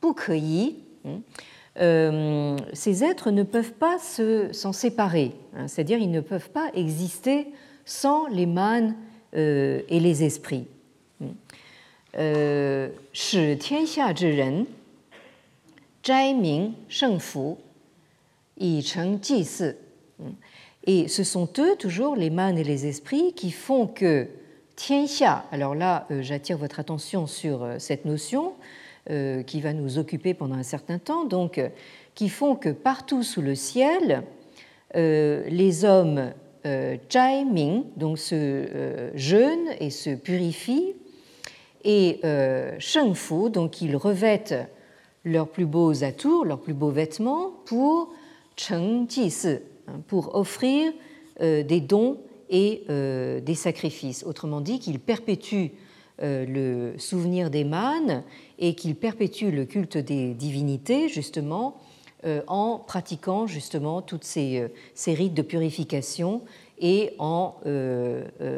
[0.00, 6.70] Pukyi, hein, ces êtres ne peuvent pas s'en séparer, hein, c'est-à-dire ils ne peuvent pas
[6.74, 7.48] exister
[7.84, 8.96] sans les mânes
[9.34, 10.66] et les esprits.
[17.12, 17.56] Fu,
[18.58, 18.82] et
[21.08, 24.28] ce sont eux, toujours, les mânes et les esprits, qui font que
[24.76, 25.44] tianxia.
[25.52, 28.54] Alors là, j'attire votre attention sur cette notion
[29.08, 31.60] qui va nous occuper pendant un certain temps, donc
[32.14, 34.22] qui font que partout sous le ciel,
[34.94, 36.32] les hommes
[36.64, 40.94] Zhai Ming, donc se jeûnent et se purifient,
[41.84, 42.20] et
[42.78, 44.54] Sheng Fu, donc ils revêtent
[45.24, 48.12] leurs plus beaux atours, leurs plus beaux vêtements pour
[49.88, 50.92] Hein, pour offrir
[51.40, 54.24] euh, des dons et euh, des sacrifices.
[54.24, 55.72] Autrement dit, qu'ils perpétuent
[56.22, 58.24] euh, le souvenir des mânes
[58.58, 61.76] et qu'ils perpétuent le culte des divinités, justement,
[62.48, 66.42] en pratiquant justement toutes ces, ces rites de purification
[66.80, 67.54] et en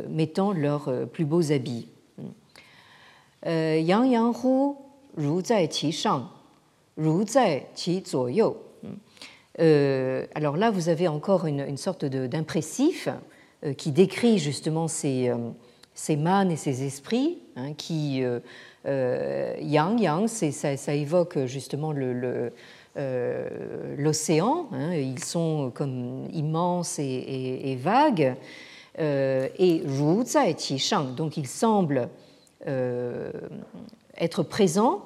[0.09, 1.89] mettant leurs plus beaux habits.
[3.45, 4.37] Yang Yang
[5.19, 6.29] Ru Zai Qi Shang
[9.61, 13.09] euh, alors là, vous avez encore une, sorte d'impressif
[13.65, 15.37] euh, qui décrit justement ces, euh,
[15.95, 18.23] ces mânes et ces esprits, hein, qui
[18.85, 21.93] yang yang, ça, évoque justement
[23.99, 24.69] l'océan.
[24.73, 28.35] Hein, ils sont comme immenses et, vagues.
[28.99, 32.09] et Ru Zai Shang, donc ils semblent
[34.17, 35.05] être présents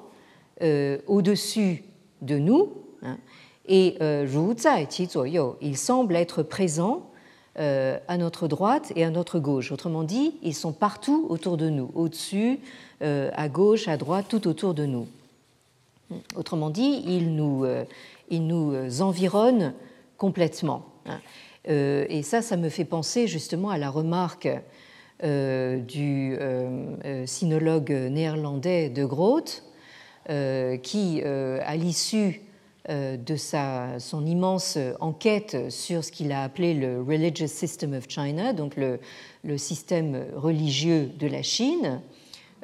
[0.61, 1.83] au-dessus
[2.21, 2.71] de nous.
[3.01, 3.17] Hein,
[3.67, 7.09] et euh, Ru Zai Qi Zuoyou, il semble être présent
[7.59, 9.71] euh, à notre droite et à notre gauche.
[9.71, 12.59] Autrement dit, ils sont partout autour de nous, au-dessus,
[13.01, 15.07] à gauche, à droite, tout autour de nous.
[16.37, 17.65] Autrement dit, ils nous,
[18.29, 19.73] ils nous environnent
[20.17, 20.85] complètement.
[21.05, 21.19] Hein.
[21.65, 24.47] Et ça, ça me fait penser justement à la remarque
[25.21, 26.37] du
[27.25, 29.63] sinologue néerlandais de Groot,
[30.29, 32.42] euh, qui, euh, à l'issue euh,
[32.89, 38.51] de sa, son immense enquête sur ce qu'il a appelé le Religious System of China,
[38.51, 38.99] donc le,
[39.57, 42.01] système religieux de la Chine,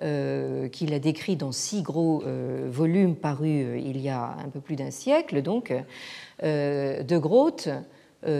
[0.01, 2.23] qu'il a décrit dans six gros
[2.67, 5.73] volumes parus il y a un peu plus d'un siècle, donc,
[6.43, 7.69] De Groot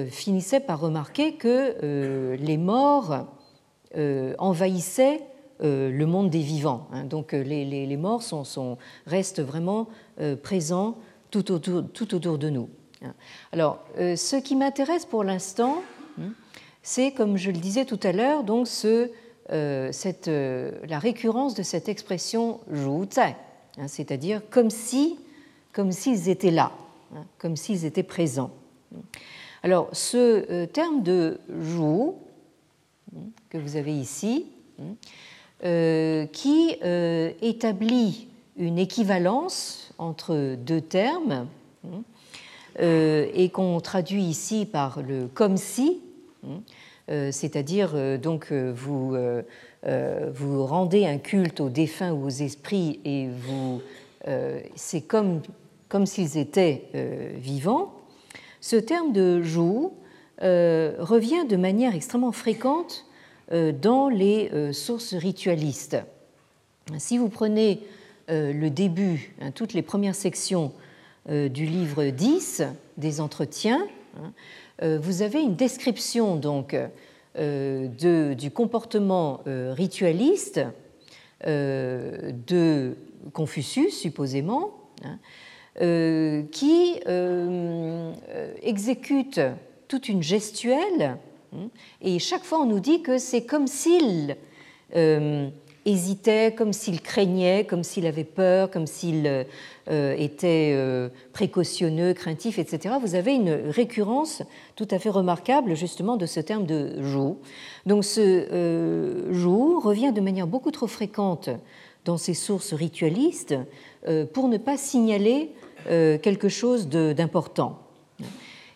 [0.10, 3.26] finissait par remarquer que les morts
[4.38, 5.22] envahissaient
[5.62, 6.88] euh, le monde des vivants.
[6.94, 7.04] Hein.
[7.04, 8.24] Donc euh, les, morts
[9.06, 9.90] restent vraiment
[10.22, 10.96] euh, présents
[11.32, 12.70] tout autour, tout autour de nous.
[13.04, 13.14] Hein.
[13.52, 15.82] Alors, ce qui m'intéresse pour l'instant,
[16.20, 16.32] hein,
[16.84, 19.10] c'est, comme je le disais tout à l'heure, donc ce,
[19.92, 23.08] cette, la récurrence de cette expression Zhu
[23.88, 25.18] c'est-à-dire comme si,
[25.72, 26.72] comme s'ils étaient là,
[27.38, 28.52] comme s'ils étaient présents.
[29.64, 32.14] Alors, ce terme de Zhu
[33.50, 34.46] que vous avez ici,
[35.64, 38.28] euh, qui euh, établit
[38.58, 41.48] une équivalence entre deux termes
[41.86, 42.02] hein,
[42.80, 46.02] euh, et qu'on traduit ici par le comme si,
[46.46, 46.62] hein,
[47.32, 49.18] c'est-à-dire donc vous,
[49.84, 53.82] vous rendez un culte aux défunts ou aux esprits et vous
[54.76, 55.42] c'est comme,
[55.88, 56.84] comme s'ils étaient
[57.34, 57.96] vivants.
[58.62, 59.94] Ce terme de jour
[60.40, 63.10] revient de manière extrêmement fréquente
[63.52, 65.98] euh, dans les euh, sources ritualistes.
[67.00, 67.99] Si vous prenez euh,
[68.30, 70.72] le début, hein, toutes les premières sections
[71.28, 72.64] du livre 10
[72.98, 73.86] des entretiens,
[74.18, 76.76] hein, vous avez une description donc
[77.36, 80.62] de, du comportement ritualiste
[81.46, 82.96] de
[83.34, 84.72] Confucius, supposément,
[85.04, 85.20] hein,
[86.52, 87.00] qui
[88.64, 89.42] exécute
[89.88, 91.18] toute une gestuelle
[92.02, 94.36] et chaque fois, on nous dit que c'est comme s'il
[94.96, 95.50] euh,
[95.90, 99.46] hésitait, comme s'il craignait, comme s'il avait peur, comme s'il
[99.90, 102.96] euh, était euh, précautionneux, craintif, etc.
[103.02, 104.44] Vous avez une récurrence
[104.76, 107.38] tout à fait remarquable justement de ce terme de jour.
[107.86, 111.50] Donc ce jour revient de manière beaucoup trop fréquente
[112.06, 113.56] dans ces sources ritualistes
[114.34, 115.52] pour ne pas signaler
[115.86, 117.80] quelque chose d'important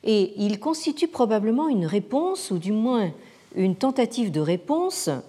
[0.04, 3.12] et il constitue probablement une réponse, ou du moins
[3.56, 5.20] une tentative de réponse, euh,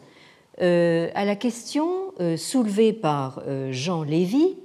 [0.60, 4.56] à la question euh, soulevée par euh, Jean Lévy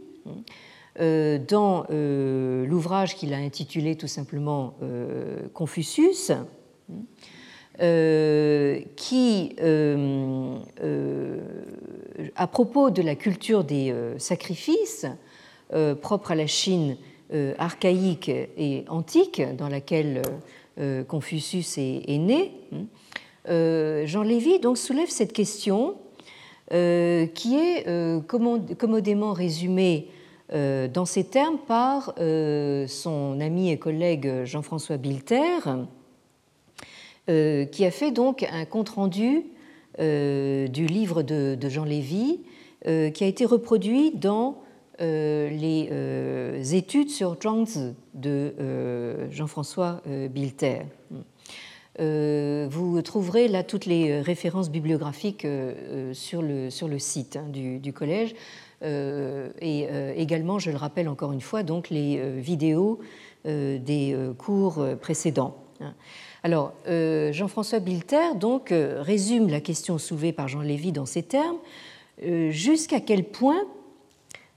[1.48, 4.74] dans l'ouvrage qu'il a intitulé tout simplement
[5.54, 6.34] Confucius,
[8.98, 9.56] qui,
[12.36, 15.06] à propos de la culture des sacrifices
[16.02, 16.98] propres à la Chine
[17.32, 20.24] euh, archaïque et antique dans laquelle
[20.80, 22.84] euh, Confucius est, né, hein, euh,
[23.48, 25.96] Jean Lévy donc soulève cette question
[26.70, 27.86] qui est
[28.28, 30.10] commodément résumée
[30.54, 35.60] dans ces termes par son ami et collègue Jean-François Bilter,
[37.28, 39.46] qui a fait donc un compte-rendu
[39.98, 42.42] du livre de, Jean Lévy,
[42.84, 44.62] qui a été reproduit dans
[45.00, 48.54] les études sur Zhuangzi de
[49.32, 50.82] Jean-François Bilter.
[51.98, 55.46] Vous trouverez là toutes les références bibliographiques
[56.14, 58.36] sur, le, sur le site hein, du, collège.
[58.82, 63.00] Euh, et euh, également, je le rappelle encore une fois, donc les euh, vidéos
[63.46, 65.56] des cours précédents.
[66.44, 71.56] Alors, Jean-François Bilter donc résume la question soulevée par Jean Lévy dans ces termes.
[72.50, 73.62] Jusqu'à quel point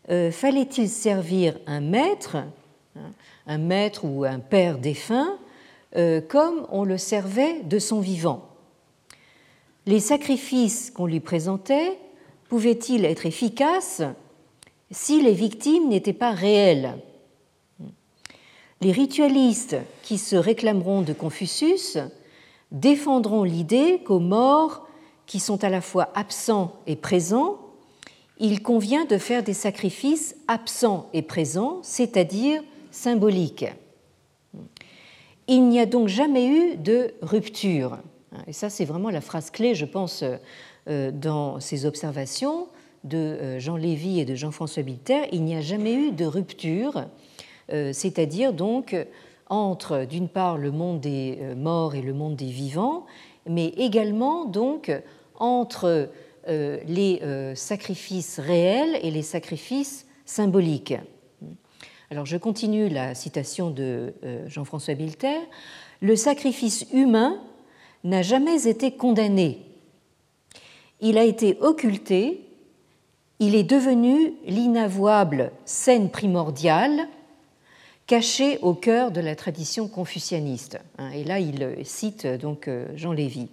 [0.08, 2.38] fallait-il servir un maître,
[2.96, 3.12] hein,
[3.46, 5.38] un maître ou un père défunt,
[6.28, 8.48] comme on le servait de son vivant
[9.86, 11.98] Les sacrifices qu'on lui présentait
[12.48, 14.02] pouvait-il être efficace
[14.90, 16.96] si les victimes n'étaient pas réelles?
[18.82, 21.98] Les ritualistes qui se réclameront de Confucius
[22.72, 24.88] défendront l'idée qu'aux morts
[25.26, 27.58] qui sont à la fois absents et présents,
[28.38, 33.66] il convient de faire des sacrifices absents et présents, c'est-à-dire symboliques.
[35.48, 37.98] Il n'y a donc jamais eu de rupture.
[38.46, 40.24] Et ça, c'est vraiment la phrase clé, je pense,
[40.88, 42.66] euh, dans ces observations
[43.04, 47.04] de euh, Jean Lévy et de Jean-François Bilter, il n'y a jamais eu de rupture,
[47.72, 48.96] euh, c'est-à-dire donc
[49.48, 53.06] entre d'une part le monde des morts et le monde des vivants,
[53.48, 54.90] mais également donc
[55.36, 56.08] entre
[56.48, 57.20] les
[57.54, 60.94] sacrifices réels et les sacrifices symboliques.
[62.12, 64.12] Alors je continue la citation de
[64.46, 65.38] Jean-François Bilter.
[66.02, 67.40] Le sacrifice humain
[68.04, 69.60] n'a jamais été condamné
[71.02, 72.48] il a été occulté,
[73.40, 77.08] il est devenu l'inavouable scène primordiale
[78.06, 80.78] cachée au cœur de la tradition confucianiste.
[80.98, 83.48] Hein, et là, il cite donc euh, Jean Lévy.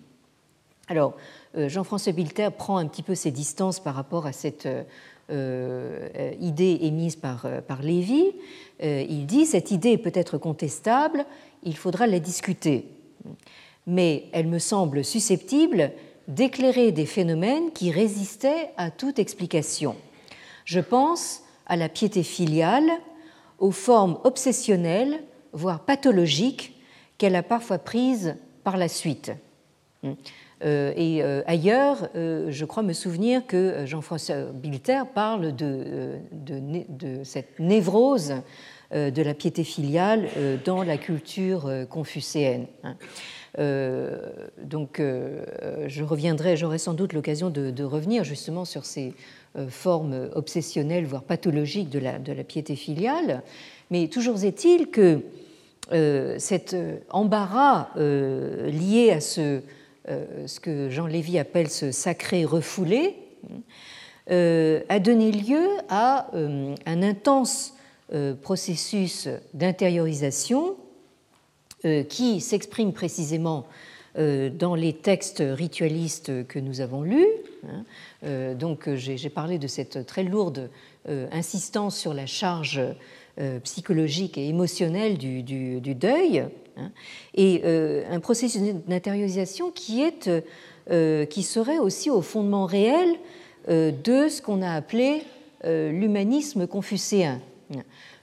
[0.87, 1.15] Alors,
[1.57, 4.83] euh, Jean-François Bilter prend un petit peu ses distances par rapport à cette euh,
[5.29, 8.31] idée émise par, par Lévy.
[8.81, 11.25] il dit cette idée est peut-être contestable,
[11.63, 12.85] il faudra la discuter.
[13.85, 15.91] Mais elle me semble susceptible
[16.27, 19.95] d'éclairer des phénomènes qui résistaient à toute explication.
[20.65, 22.89] Je pense à la piété filiale,
[23.57, 25.23] aux formes obsessionnelles,
[25.53, 26.79] voire pathologiques,
[27.17, 29.31] qu'elle a parfois prises par la suite.
[30.63, 36.17] Euh, et euh, ailleurs, euh, je crois me souvenir que Jean-François Bilter parle de,
[37.23, 38.35] cette névrose
[38.91, 40.27] de la piété filiale
[40.65, 42.65] dans la culture confucéenne.
[43.57, 44.17] Euh,
[44.63, 49.13] donc, je reviendrai, j'aurai sans doute l'occasion de, revenir justement sur ces
[49.69, 53.43] formes obsessionnelles, voire pathologiques de la piété filiale.
[53.91, 55.21] Mais toujours est-il que
[56.39, 56.75] cet
[57.11, 59.61] embarras lié à ce,
[60.09, 63.15] ce que Jean Lévy appelle ce sacré refoulé
[64.27, 67.75] a donné lieu à un intense
[68.41, 70.75] processus d'intériorisation
[71.85, 73.65] euh, qui s'exprime précisément
[74.17, 77.25] euh, dans les textes ritualistes que nous avons lus.
[77.65, 77.85] Hein.
[78.25, 80.69] Euh, donc j'ai parlé de cette très lourde
[81.31, 82.81] insistance sur la charge
[83.63, 85.43] psychologique et émotionnelle du,
[85.95, 86.45] deuil,
[86.77, 86.91] hein.
[87.35, 87.63] et
[88.09, 90.29] un processus d'intériorisation qui, est,
[91.29, 93.15] qui serait aussi au fondement réel
[93.67, 95.23] de ce qu'on a appelé
[95.63, 97.39] l'humanisme confucéen.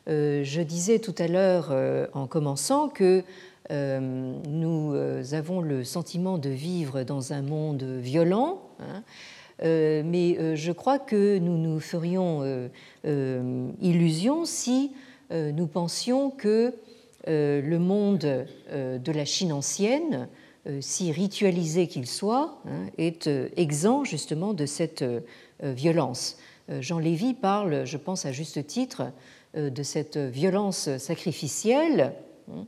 [0.07, 1.75] Je disais tout à l'heure
[2.13, 3.25] en commençant que
[3.71, 4.01] euh,
[4.49, 9.03] nous euh, avons le sentiment de vivre dans un monde violent, hein.
[9.65, 12.69] euh, mais je crois que nous nous ferions
[13.81, 14.93] illusion si
[15.31, 16.75] nous pensions que
[17.27, 20.29] le monde de la Chine ancienne,
[20.81, 25.05] si ritualisé qu'il soit, hein, est exempt justement de cette
[25.61, 26.39] violence.
[26.81, 29.13] Jean Lévy parle, je pense à juste titre,
[29.55, 32.13] de cette violence sacrificielle
[32.53, 32.67] hein,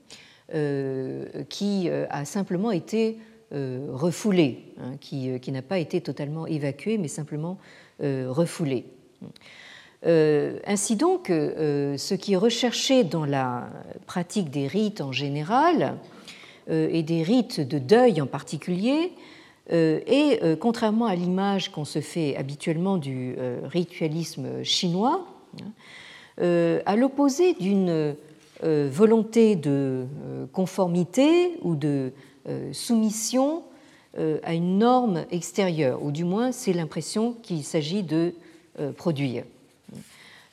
[0.54, 3.18] euh, qui euh, a simplement été
[3.52, 7.58] euh, refoulé, hein, qui, n'a pas été totalement évacué, mais simplement
[10.02, 10.60] refoulé.
[10.66, 13.68] ainsi donc, ce qui est recherché dans la
[14.06, 15.96] pratique des rites en général,
[16.70, 19.12] et des rites de deuil en particulier,
[19.70, 25.26] est, contrairement à l'image qu'on se fait habituellement du ritualisme chinois,
[25.62, 28.16] hein, à l'opposé d'une
[28.64, 32.12] euh, volonté de euh, conformité ou de
[32.48, 33.62] euh, soumission
[34.42, 38.34] à une norme extérieure, ou du moins c'est l'impression qu'il s'agit de
[38.96, 39.44] produire.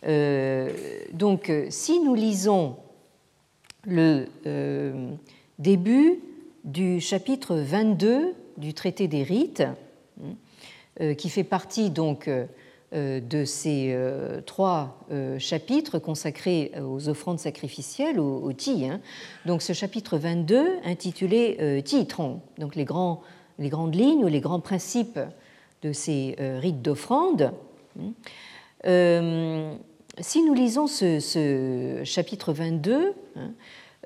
[0.04, 2.76] Donc si nous lisons
[3.86, 4.28] le
[5.60, 6.20] début
[6.64, 9.64] du chapitre 22 du traité des rites,
[11.18, 12.30] qui fait partie donc
[12.93, 13.98] de ces
[14.46, 15.00] trois
[15.39, 19.02] chapitres consacrés aux offrandes sacrificielles, au, au hein.
[19.46, 22.86] Donc ce chapitre 22 intitulé Ti Tron, donc les,
[23.60, 25.20] les grandes lignes ou les grands principes
[25.82, 27.52] de ces rites d'offrande.
[28.86, 29.78] Hein
[30.20, 33.54] si nous lisons ce, chapitre 22, hein,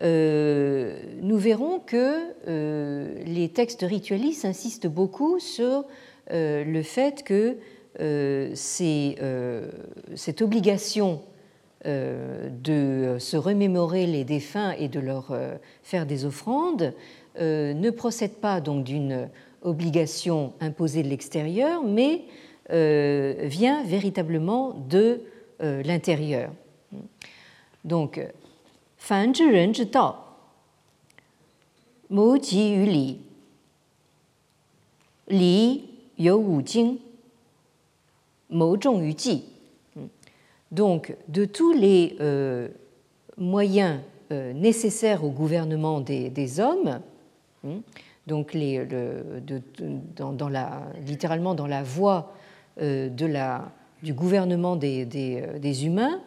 [0.02, 5.86] euh, nous verrons que euh, les textes ritualistes insistent beaucoup sur
[6.32, 7.58] euh, le fait que
[8.54, 11.22] cette obligation
[11.86, 15.38] de se remémorer les défunts et de leur
[15.84, 16.94] faire des offrandes
[17.42, 19.28] ne procède pas donc d'une
[19.64, 22.22] obligation imposée de l'extérieur, mais
[22.70, 25.22] vient véritablement de
[25.62, 26.52] euh, l'intérieur.
[27.84, 28.20] Donc,
[28.98, 30.14] fan zhi ren zhi dao,
[32.16, 33.08] mo ji yu li,
[35.36, 35.56] li
[36.16, 36.94] you wu jing,
[38.50, 39.44] mo zhong yu ji.
[40.72, 42.70] Donc, de tous les euh,
[43.36, 44.00] moyens
[44.32, 47.02] euh, nécessaires au gouvernement des, hommes,
[48.28, 48.86] donc les,
[50.16, 52.39] dans, la, littéralement dans la voie euh,
[52.80, 53.72] de la
[54.04, 56.22] du gouvernement des, euh, des, humains,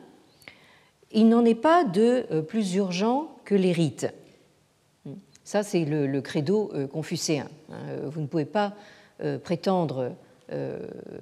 [1.10, 4.12] il n'en est pas de euh, plus urgent que les rites.
[5.44, 7.48] Ça, c'est le, credo euh, confucéen.
[7.70, 7.76] Hein.
[8.06, 8.74] Vous ne pouvez pas
[9.44, 10.16] prétendre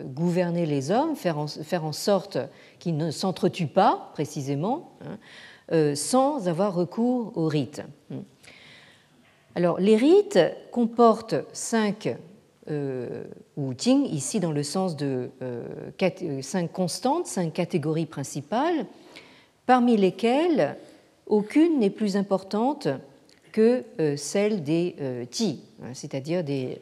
[0.03, 2.39] gouverner les hommes, faire en, faire en sorte
[2.78, 4.93] qu'ils ne s'entretuent pas, précisément,
[5.70, 7.83] hein, sans avoir recours aux rites.
[9.55, 10.39] Alors, les rites
[10.72, 12.16] comportent cinq
[12.70, 13.24] euh,
[13.56, 15.62] ou Jing, ici dans le sens de euh,
[16.02, 18.86] euh, cinq constantes, cinq catégories principales,
[19.66, 20.76] parmi lesquelles
[21.26, 22.88] aucune n'est plus importante
[23.52, 23.84] que
[24.16, 24.94] celle des
[25.30, 26.78] Ji, hein, c'est-à-dire des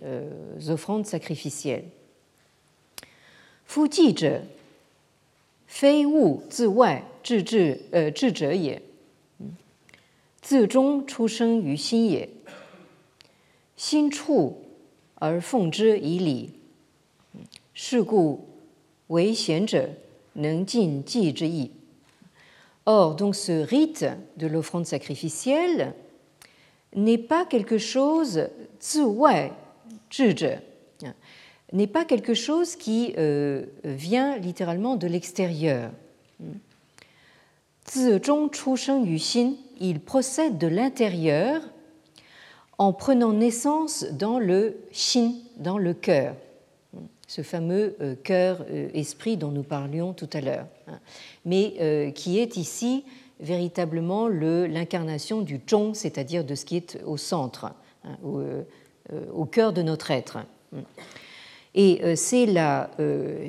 [0.68, 1.84] offrandes sacrificielles.
[3.64, 4.40] Fu zhe,
[5.66, 7.42] fei wu zi wai yu
[11.76, 12.26] xin
[13.76, 14.67] xin chu
[15.17, 16.51] 而奉之以礼，
[17.73, 18.47] 是故
[19.07, 19.89] 为贤者
[20.33, 21.71] 能尽祭之意。
[22.85, 24.05] Or, donc ce rite
[24.37, 25.93] de l'offrande sacrificielle
[26.93, 28.49] n'est pas quelque chose
[31.71, 35.91] n'est pas quelque chose qui euh, vient littéralement de l'extérieur.
[39.79, 41.61] Il procède de l'intérieur
[42.78, 46.34] en prenant naissance dans le shin, dans le cœur,
[47.28, 50.98] ce fameux euh, cœur-esprit euh, dont nous parlions tout à l'heure, hein.
[51.44, 53.04] mais euh, qui est ici
[53.40, 57.72] véritablement l'incarnation du zhong, c'est-à-dire de ce qui est au centre,
[58.04, 58.16] hein,
[59.32, 60.38] au, cœur de notre être.
[61.76, 62.90] Et c'est la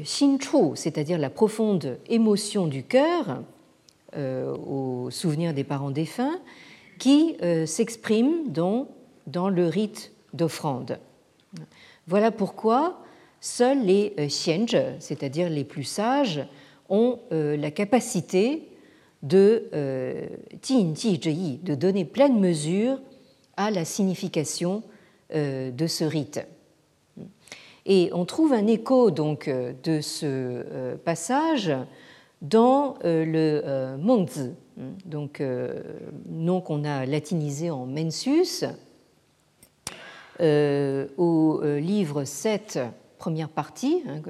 [0.05, 0.37] chu,
[0.75, 3.41] c'est-à-dire la profonde émotion du cœur
[4.15, 6.39] au souvenir des parents défunts,
[6.99, 8.89] qui s'exprime dans
[9.31, 10.99] dans le rite d'offrande.
[12.07, 12.99] Voilà pourquoi
[13.41, 16.45] seuls les euh, xianzhe, c'est-à-dire les plus sages,
[16.89, 18.67] ont euh, la capacité
[19.21, 22.99] de euh, de donner pleine mesure
[23.57, 24.83] à la signification
[25.31, 26.39] de ce rite.
[27.85, 31.71] Et on trouve un écho donc de ce passage
[32.41, 34.51] dans le Mengzi,
[35.05, 35.43] donc
[36.29, 38.63] nom qu'on a latinisé en Mensus,
[40.41, 42.79] euh, au euh, livre 7,
[43.17, 44.21] première partie, hein,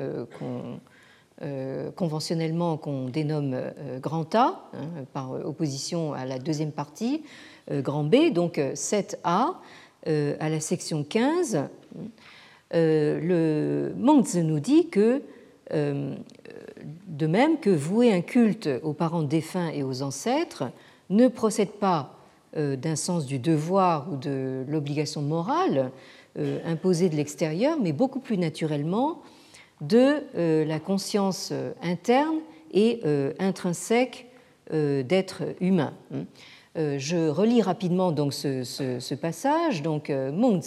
[1.42, 3.56] euh, conventionnellement qu'on dénomme
[4.02, 7.24] grand A, hein, par opposition à la deuxième partie,
[7.72, 9.54] grand B, donc 7A,
[10.06, 11.70] à la section 15,
[12.72, 15.22] le Mengzi nous dit que,
[15.72, 20.66] de même que vouer un culte aux parents défunts et aux ancêtres
[21.10, 22.19] ne procède pas
[22.58, 25.92] euh, d'un sens du devoir ou de l'obligation morale
[26.40, 29.22] euh, imposée de l'extérieur, mais beaucoup plus naturellement
[29.82, 32.38] de euh, la conscience interne
[32.72, 33.02] et
[33.40, 34.28] intrinsèque
[34.72, 35.94] d'être humain.
[36.14, 36.26] Hein.
[36.76, 39.82] Je relis rapidement donc ce, passage.
[39.82, 40.62] Donc, Meng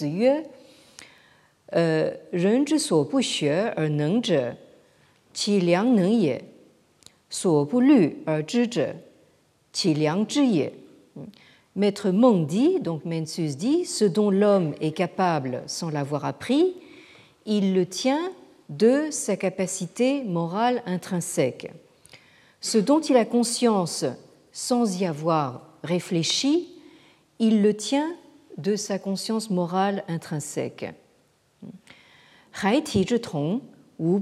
[11.75, 16.75] Maître Meng dit, donc Mencius dit, ce dont l'homme est capable sans l'avoir appris,
[17.47, 18.33] il le tient
[18.69, 21.73] de sa capacité morale intrinsèque.
[22.61, 24.05] Ce dont il a conscience
[24.53, 26.69] sans y avoir réfléchi,
[27.39, 28.15] il le tient
[28.59, 30.95] de sa conscience morale intrinsèque.
[34.03, 34.19] 无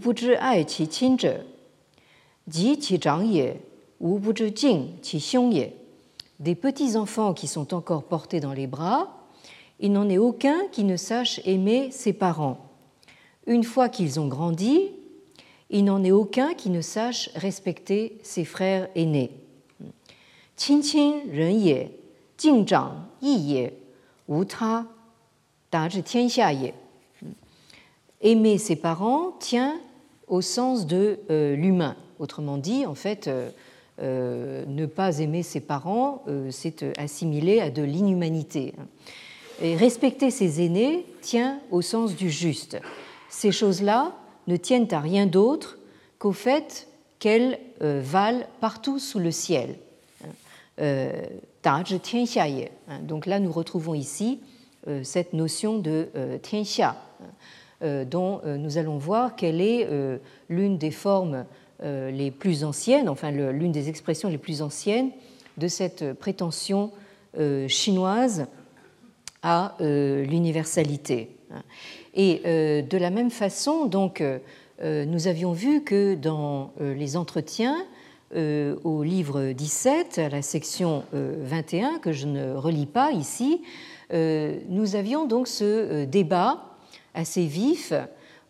[6.40, 9.14] Des petits enfants qui sont encore portés dans les bras,
[9.78, 12.70] il n'en est aucun qui ne sache aimer ses parents.
[13.46, 14.90] Une fois qu'ils ont grandi,
[15.68, 19.30] il n'en est aucun qui ne sache respecter ses frères aînés.
[28.22, 29.78] Aimer ses parents tient
[30.26, 31.96] au sens de euh, l'humain.
[32.18, 33.50] Autrement dit, en fait, euh,
[34.00, 38.74] ne pas aimer ses parents, c'est assimilé à de l'inhumanité.
[39.62, 42.78] Et respecter ses aînés tient au sens du juste.
[43.28, 44.12] Ces choses-là
[44.46, 45.78] ne tiennent à rien d'autre
[46.18, 46.88] qu'au fait
[47.18, 49.76] qu'elles valent partout sous le ciel.
[53.02, 54.40] Donc là, nous retrouvons ici
[55.02, 56.08] cette notion de
[56.42, 56.96] tianxia
[57.82, 60.18] euh, dont euh, nous allons voir qu'elle est euh,
[60.50, 61.46] l'une des formes
[61.82, 65.10] les plus anciennes, enfin l'une des expressions les plus anciennes
[65.58, 66.90] de cette prétention
[67.68, 68.46] chinoise
[69.42, 71.36] à l'universalité.
[72.14, 74.22] Et de la même façon, donc,
[74.82, 77.76] nous avions vu que dans les entretiens
[78.34, 83.62] au livre 17, à la section 21, que je ne relis pas ici,
[84.12, 86.64] nous avions donc ce débat
[87.14, 87.92] assez vif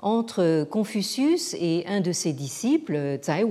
[0.03, 3.45] entre Confucius et un de ses disciples, Zai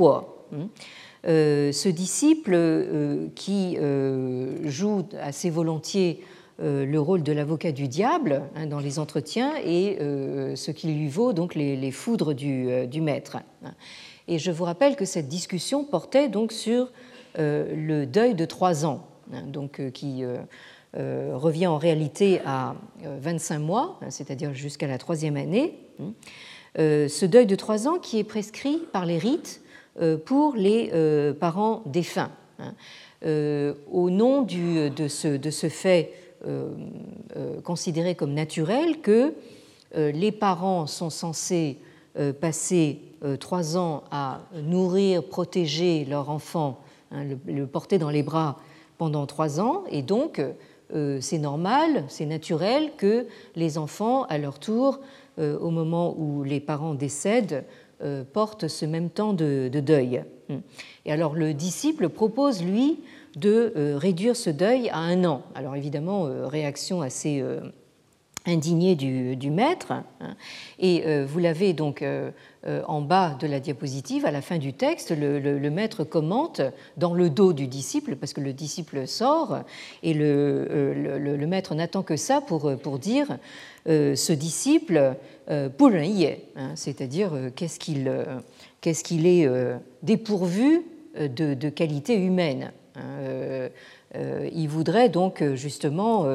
[1.27, 6.23] euh, ce disciple euh, qui euh, joue assez volontiers
[6.61, 11.31] le rôle de l'avocat du diable hein, dans les entretiens et ce qui lui vaut
[11.31, 13.37] donc les, foudres du, maître.
[14.27, 16.91] Et je vous rappelle que cette discussion portait donc sur
[17.37, 20.25] le deuil de trois ans, hein, donc qui
[20.93, 25.88] revient en réalité à 25 euh, mois, hein, c'est-à-dire jusqu'à la troisième année.
[25.99, 26.13] Hein.
[26.77, 29.61] Euh, ce deuil de trois ans qui est prescrit par les rites
[30.25, 30.91] pour les
[31.41, 32.31] parents défunts.
[32.59, 32.73] Hein.
[33.91, 36.13] Au nom de, ce, fait
[37.65, 39.33] considéré comme naturel que
[39.93, 41.79] les parents sont censés
[42.39, 43.01] passer
[43.41, 46.79] trois ans à nourrir, protéger leur enfant,
[47.11, 48.57] le, porter dans les bras
[48.99, 50.51] pendant trois ans, et donc euh,
[51.21, 54.99] c'est normal, c'est naturel que les enfants, à leur tour,
[55.37, 57.63] euh, au moment où les parents décèdent,
[58.01, 60.23] euh, portent ce même temps de, deuil.
[61.05, 62.99] Et alors le disciple propose, lui,
[63.35, 65.43] de réduire ce deuil à un an.
[65.53, 67.43] Alors évidemment, réaction assez
[68.45, 69.91] indigné du, maître.
[69.91, 70.35] Hein.
[70.79, 72.31] Et euh, vous l'avez donc euh,
[72.67, 76.61] euh, en bas de la diapositive, à la fin du texte, le, maître commente
[76.97, 79.59] dans le dos du disciple, parce que le disciple sort,
[80.03, 83.37] et le, maître n'attend que ça pour, pour dire
[83.85, 85.15] ce disciple,
[85.77, 89.49] pour hein, c'est-à-dire qu'est-ce qu'il est
[90.03, 90.83] dépourvu
[91.15, 92.71] de, de qualité humaine.
[92.95, 93.69] Hein.
[94.53, 96.25] il voudrait donc justement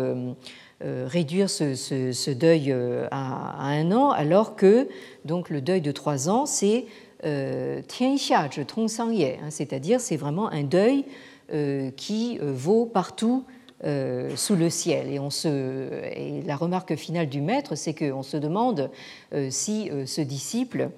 [0.83, 4.89] réduire ce, deuil euh, à, un an, alors que
[5.25, 6.87] donc le deuil de trois ans, c'est
[7.25, 11.05] euh, tianxia hein, c'est-à-dire c'est vraiment un deuil
[11.97, 13.45] qui vaut partout
[14.35, 15.09] sous le ciel.
[16.17, 18.91] Et la remarque finale du maître, c'est qu'on se demande
[19.51, 20.89] si ce disciple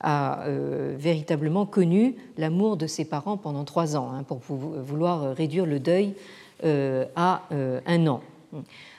[0.00, 5.80] a véritablement connu l'amour de ses parents pendant trois ans, hein, pour vouloir réduire le
[5.80, 6.14] deuil
[6.62, 8.20] à un an.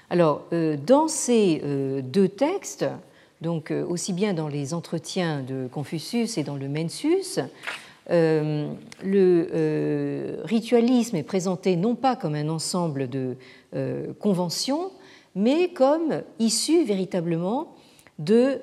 [0.10, 2.86] Alors, euh, dans ces euh, deux textes,
[3.42, 7.40] donc euh, aussi bien dans les entretiens de Confucius et dans le Mensus,
[8.08, 9.48] le
[10.44, 13.36] ritualisme est présenté non pas comme un ensemble de
[14.20, 14.92] conventions,
[15.34, 17.74] mais comme issu véritablement
[18.20, 18.62] de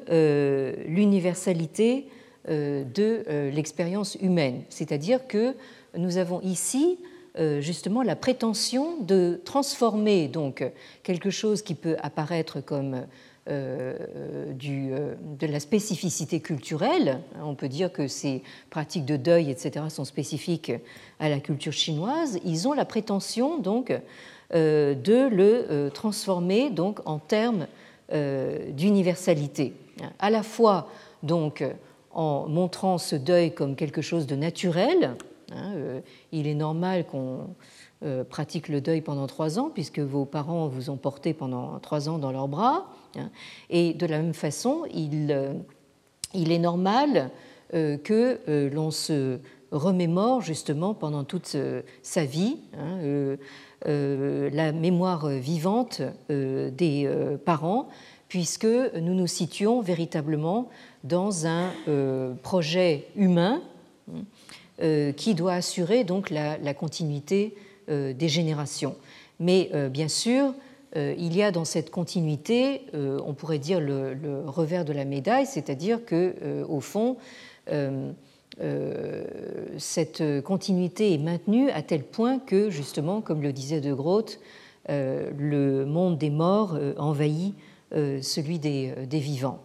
[0.87, 2.07] l'universalité
[2.47, 4.63] de l'expérience humaine.
[4.69, 5.57] C'est-à-dire que
[5.99, 6.99] nous avons ici
[7.61, 10.65] justement la prétention de transformer donc
[11.03, 13.07] quelque chose qui peut apparaître comme
[13.49, 13.97] euh,
[14.65, 17.19] euh, de la spécificité culturelle.
[17.43, 20.71] On peut dire que ces pratiques de deuil, etc., sont spécifiques
[21.19, 22.39] à la culture chinoise.
[22.45, 23.93] Ils ont la prétention donc
[24.53, 27.67] de le transformer donc en termes
[28.13, 29.73] d'universalité,
[30.21, 30.89] à la fois
[31.23, 31.65] donc
[32.13, 35.17] en montrant ce deuil comme quelque chose de naturel,
[35.55, 36.01] Hein, euh,
[36.33, 37.55] il est normal qu'on
[38.05, 42.09] euh, pratique le deuil pendant trois ans, puisque vos parents vous ont porté pendant trois
[42.09, 42.87] ans dans leurs bras.
[43.17, 43.31] Hein.
[43.71, 45.55] Et de la même façon, il, euh,
[46.35, 47.31] est normal
[48.05, 49.39] que l'on se
[49.71, 51.57] remémore justement pendant toute
[52.03, 53.39] sa vie hein,
[53.87, 57.11] la mémoire vivante des
[57.47, 57.89] parents,
[58.29, 60.69] puisque nous nous situons véritablement
[61.03, 61.71] dans un
[62.43, 63.63] projet humain
[65.17, 67.55] qui doit assurer donc la, continuité
[67.89, 68.97] des générations.
[69.39, 70.55] Mais bien sûr,
[70.97, 76.05] il y a dans cette continuité, on pourrait dire le, revers de la médaille, c'est-à-dire
[76.05, 77.17] que au fond,
[78.61, 79.25] euh,
[79.79, 84.41] cette continuité est maintenue à tel point que, justement, comme le disait De Groot,
[84.91, 87.55] euh, le monde des morts euh, envahit
[87.95, 89.61] celui des, vivants.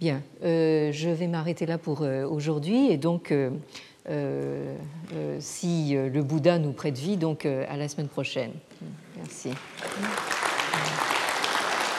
[0.00, 3.32] Bien, je vais m'arrêter là pour aujourd'hui et donc,
[4.08, 8.52] si le Bouddha nous prête vie, donc à la semaine prochaine.
[9.16, 9.50] Merci.